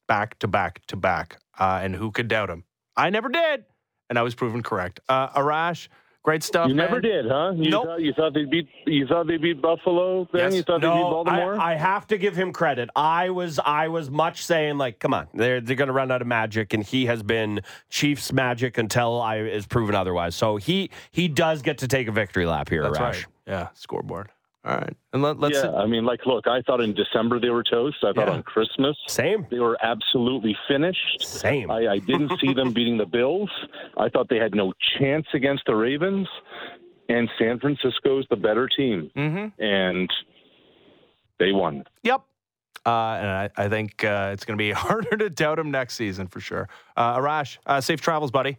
[0.07, 1.37] back to back to back.
[1.57, 2.65] Uh, and who could doubt him?
[2.97, 3.63] I never did,
[4.09, 4.99] and I was proven correct.
[5.07, 5.87] Uh, Arash,
[6.25, 6.67] Great stuff.
[6.67, 7.53] You never did, huh?
[7.55, 7.85] You Nope.
[7.85, 10.27] thought you thought they beat you thought they beat Buffalo.
[10.33, 10.55] Then Yes.
[10.55, 11.53] you thought they beat Baltimore.
[11.61, 12.89] I, I have to give him credit.
[12.95, 16.23] I was I was much saying like, come on, they're they're going to run out
[16.23, 17.61] of magic, and he has been
[17.91, 20.35] Chiefs magic until I is proven otherwise.
[20.35, 23.15] So he he does get to take a victory lap here, That's Rash.
[23.17, 23.25] right.
[23.45, 24.29] Yeah, scoreboard.
[24.65, 25.55] All right, and let, let's.
[25.63, 27.97] yeah, I mean, like, look, I thought in December they were toast.
[28.03, 28.33] I thought Yeah.
[28.33, 31.21] on Christmas Same, they were absolutely finished.
[31.23, 31.69] same.
[31.69, 33.51] I, I didn't see them beating the Bills.
[33.97, 36.27] I thought they had no chance against the Ravens.
[37.07, 39.61] And San Francisco's the better team, Mm-hmm.
[39.61, 40.09] and
[41.37, 41.83] they won.
[42.01, 42.21] Yep.
[42.83, 45.93] Uh, and I, I think uh, it's going to be harder to doubt him next
[45.95, 46.67] season for sure.
[46.97, 48.57] Uh, Arash, uh, safe travels, buddy.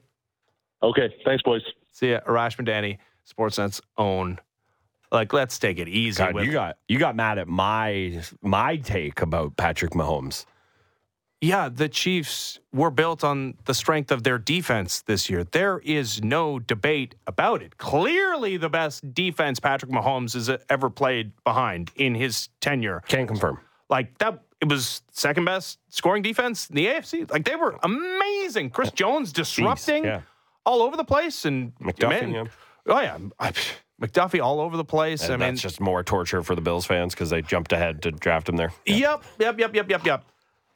[0.83, 1.63] Okay, thanks, boys.
[1.93, 2.21] See ya.
[2.29, 2.99] Arash Madani,
[3.29, 4.39] Sportsnet's own.
[5.13, 6.19] Like, let's take it easy.
[6.19, 10.47] God, with, you got you got mad at my my take about Patrick Mahomes.
[11.41, 15.45] yeah, the Chiefs were built on the strength of their defense this year.
[15.45, 17.79] There is no debate about it.
[17.79, 23.03] Clearly, the best defense Patrick Mahomes has ever played behind in his tenure.
[23.07, 23.61] Can confirm.
[23.89, 27.31] Like that, it was second best scoring defense in the AFC.
[27.31, 28.71] Like they were amazing.
[28.71, 30.23] Chris Jones disrupting yeah.
[30.65, 32.45] all over the place, and McDuffie, man, yeah.
[32.87, 33.53] oh yeah, I,
[34.01, 35.23] McDuffie all over the place.
[35.25, 38.03] And I mean, that's just more torture for the Bills fans because they jumped ahead
[38.03, 38.73] to draft him there.
[38.85, 40.25] Yep, yep, yep, yep, yep, yep.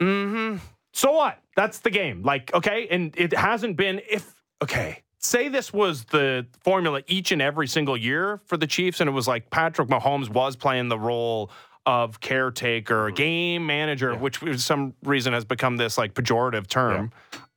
[0.01, 0.59] Mm-hmm.
[0.93, 1.39] So what?
[1.57, 2.23] That's the game.
[2.23, 5.03] Like, okay, and it hasn't been if okay.
[5.23, 9.13] Say this was the formula each and every single year for the Chiefs, and it
[9.13, 11.51] was like Patrick Mahomes was playing the role
[11.85, 17.13] of caretaker, game manager, which for some reason has become this like pejorative term.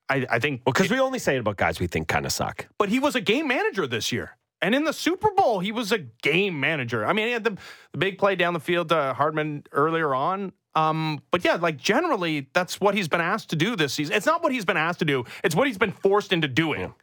[0.10, 2.34] I, I think Well, because we only say it about guys we think kind of
[2.34, 2.68] suck.
[2.78, 4.36] but he was a game manager this year.
[4.64, 7.06] And in the Super Bowl, he was a game manager.
[7.06, 7.58] I mean, he had the,
[7.92, 10.54] the big play down the field to Hardman earlier on.
[10.74, 14.16] Um, but yeah, like generally, that's what he's been asked to do this season.
[14.16, 16.94] It's not what he's been asked to do; it's what he's been forced into doing.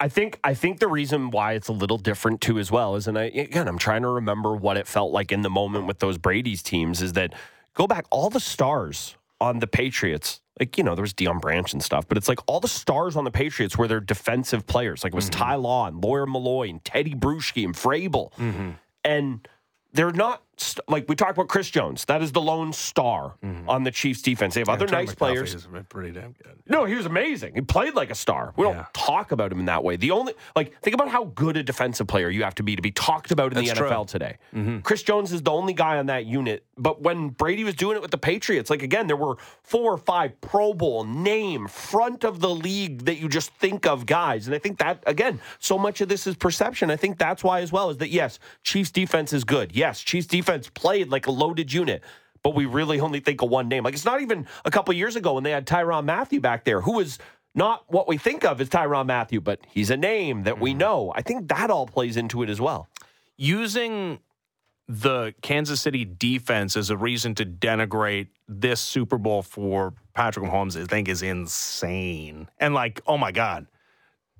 [0.00, 3.06] I think I think the reason why it's a little different too as well is,
[3.06, 6.00] and I again I'm trying to remember what it felt like in the moment with
[6.00, 7.34] those Brady's teams is that
[7.74, 11.72] go back all the stars on the Patriots, like you know there was Deion Branch
[11.72, 15.02] and stuff, but it's like all the stars on the Patriots were their defensive players,
[15.02, 15.42] like it was mm-hmm.
[15.42, 18.70] Ty Law and Lawyer Milloy and Tedy Bruschi and Vrabel, mm-hmm.
[19.04, 19.48] and
[19.92, 22.04] they're not st- like we talked about Chris Jones.
[22.06, 23.68] That is the lone star mm-hmm.
[23.68, 24.54] on the Chiefs defense.
[24.54, 25.52] They have other nice players.
[25.52, 26.56] He's pretty damn good.
[26.68, 27.54] No, he was amazing.
[27.54, 28.52] He played like a star.
[28.56, 28.74] We Yeah.
[28.74, 29.96] don't talk about him in that way.
[29.96, 32.82] The only like think about how good a defensive player you have to be to
[32.82, 33.88] be talked about in That's the true.
[33.88, 34.38] NFL today.
[34.54, 34.80] Mm-hmm.
[34.80, 36.64] Chris Jones is the only guy on that unit.
[36.76, 39.98] But when Brady was doing it with the Patriots, like again, there were four or
[39.98, 44.46] five Pro Bowl name front of the league that you just think of guys.
[44.46, 46.90] And I think that again, so much of this is perception.
[46.90, 49.74] I think that's why as well is that yes, Chiefs defense is good.
[49.74, 52.02] Yes, Chiefs defense played like a loaded unit.
[52.42, 53.84] But we really only think of one name.
[53.84, 56.80] Like it's not even a couple years ago when they had Tyrann Mathieu back there,
[56.80, 57.18] who was
[57.54, 60.78] not what we think of as Tyrann Mathieu, but he's a name that we mm-hmm.
[60.78, 61.12] know.
[61.14, 62.88] I think that all plays into it as well.
[63.36, 64.18] using
[64.90, 70.80] the Kansas City defense as a reason to denigrate this Super Bowl for Patrick Mahomes,
[70.80, 72.48] I think, is insane.
[72.58, 73.68] And like, oh my God.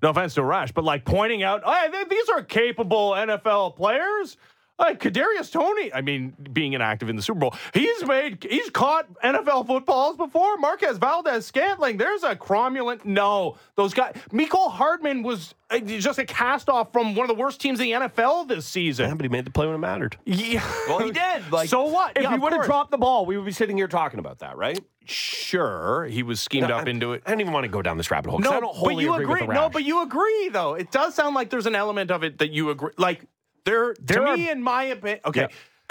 [0.02, 4.36] No offense to Rash, but like pointing out, hey, these are capable NFL players.
[4.80, 9.06] Like Kadarius Toney, I mean, being inactive in the Super Bowl, he's made, he's caught
[9.22, 10.56] NFL footballs before.
[10.56, 13.04] Marquez Valdes-Scantling, there's a cromulent.
[13.04, 14.14] No, those guys.
[14.32, 17.84] Mecole Hardman was uh, just a cast off from one of the worst teams in
[17.84, 19.08] the NFL this season.
[19.08, 20.16] Yeah, but he made the play when it mattered.
[20.24, 20.64] Yeah.
[20.88, 21.52] Well, he did.
[21.52, 22.16] Like, so what?
[22.16, 24.38] If Yeah, he would have dropped the ball, we would be sitting here talking about
[24.38, 24.80] that, right?
[25.04, 27.22] Sure, he was schemed up I- into it.
[27.26, 28.38] I don't even want to go down this rabbit hole.
[28.40, 29.24] 'cause I don't but you agree.
[29.24, 29.40] agree.
[29.42, 30.74] With the no, but you agree though.
[30.74, 32.92] It does sound like there's an element of it that you agree.
[32.96, 33.24] Like
[33.64, 35.40] there, There to are- me, in my opinion, okay.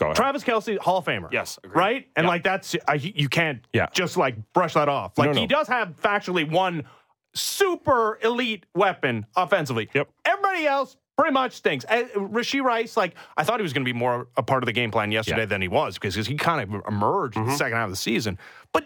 [0.01, 0.13] Yeah.
[0.13, 1.29] Travis Kelce, Hall of Famer.
[1.29, 1.77] Yes, agreed.
[1.77, 2.29] right, and Yeah.
[2.29, 3.87] like that's uh, you can't Yeah.
[3.91, 5.17] just like brush that off.
[5.17, 5.41] Like No, no.
[5.41, 6.85] he does have factually one
[7.33, 9.89] super elite weapon offensively.
[9.93, 10.09] Yep.
[10.25, 11.85] Everybody else pretty much stinks.
[11.89, 14.67] Uh, Rashee Rice, like I thought he was going to be more a part of
[14.67, 15.45] the game plan yesterday Yeah.
[15.47, 17.45] than he was because he kind of emerged Mm-hmm.
[17.47, 18.37] in the second half of the season.
[18.71, 18.85] But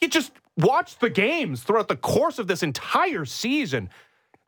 [0.00, 3.88] you just watch the games throughout the course of this entire season.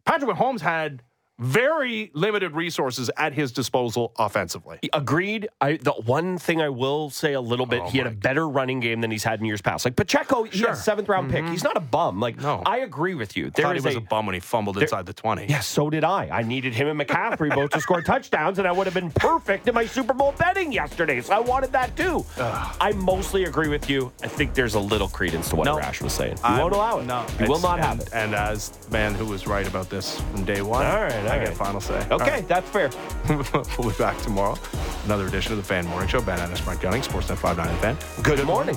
[0.04, 1.02] Patrick Mahomes had
[1.38, 4.78] very limited resources at his disposal offensively.
[4.92, 5.48] Agreed.
[5.60, 8.48] I the one thing I will say a little bit, oh he had a better
[8.48, 9.84] running game than he's had in years past.
[9.84, 10.68] Like Pacheco, he Sure.
[10.70, 11.42] has seventh round pick.
[11.42, 11.52] Mm-hmm.
[11.52, 12.20] He's not a bum.
[12.20, 12.62] Like No.
[12.64, 13.46] I agree with you.
[13.46, 15.46] I There thought he was a, a, bum when he fumbled inside the 20.
[15.46, 16.28] Yeah, so did I.
[16.30, 19.66] I needed him and McCaffrey both to score touchdowns, and I would have been perfect
[19.68, 21.20] in my Super Bowl betting yesterday.
[21.20, 22.24] So I wanted that too.
[22.38, 24.12] I mostly agree with you.
[24.22, 25.76] I think there's a little credence to what No.
[25.78, 26.36] Rash was saying.
[26.36, 27.06] You I- won't allow it.
[27.06, 28.14] No, you will not have and- it.
[28.14, 31.32] And as the man who was right about this from day one, All right, all
[31.32, 31.46] I right.
[31.48, 32.06] get final say.
[32.10, 32.90] Okay, that's fair.
[33.78, 34.56] We'll be back tomorrow.
[35.04, 36.20] Another edition of the Fan Morning Show.
[36.20, 37.96] Ben Ennis, Brent Gunning, Sportsnet 59 The Fan.
[38.22, 38.76] Good morning.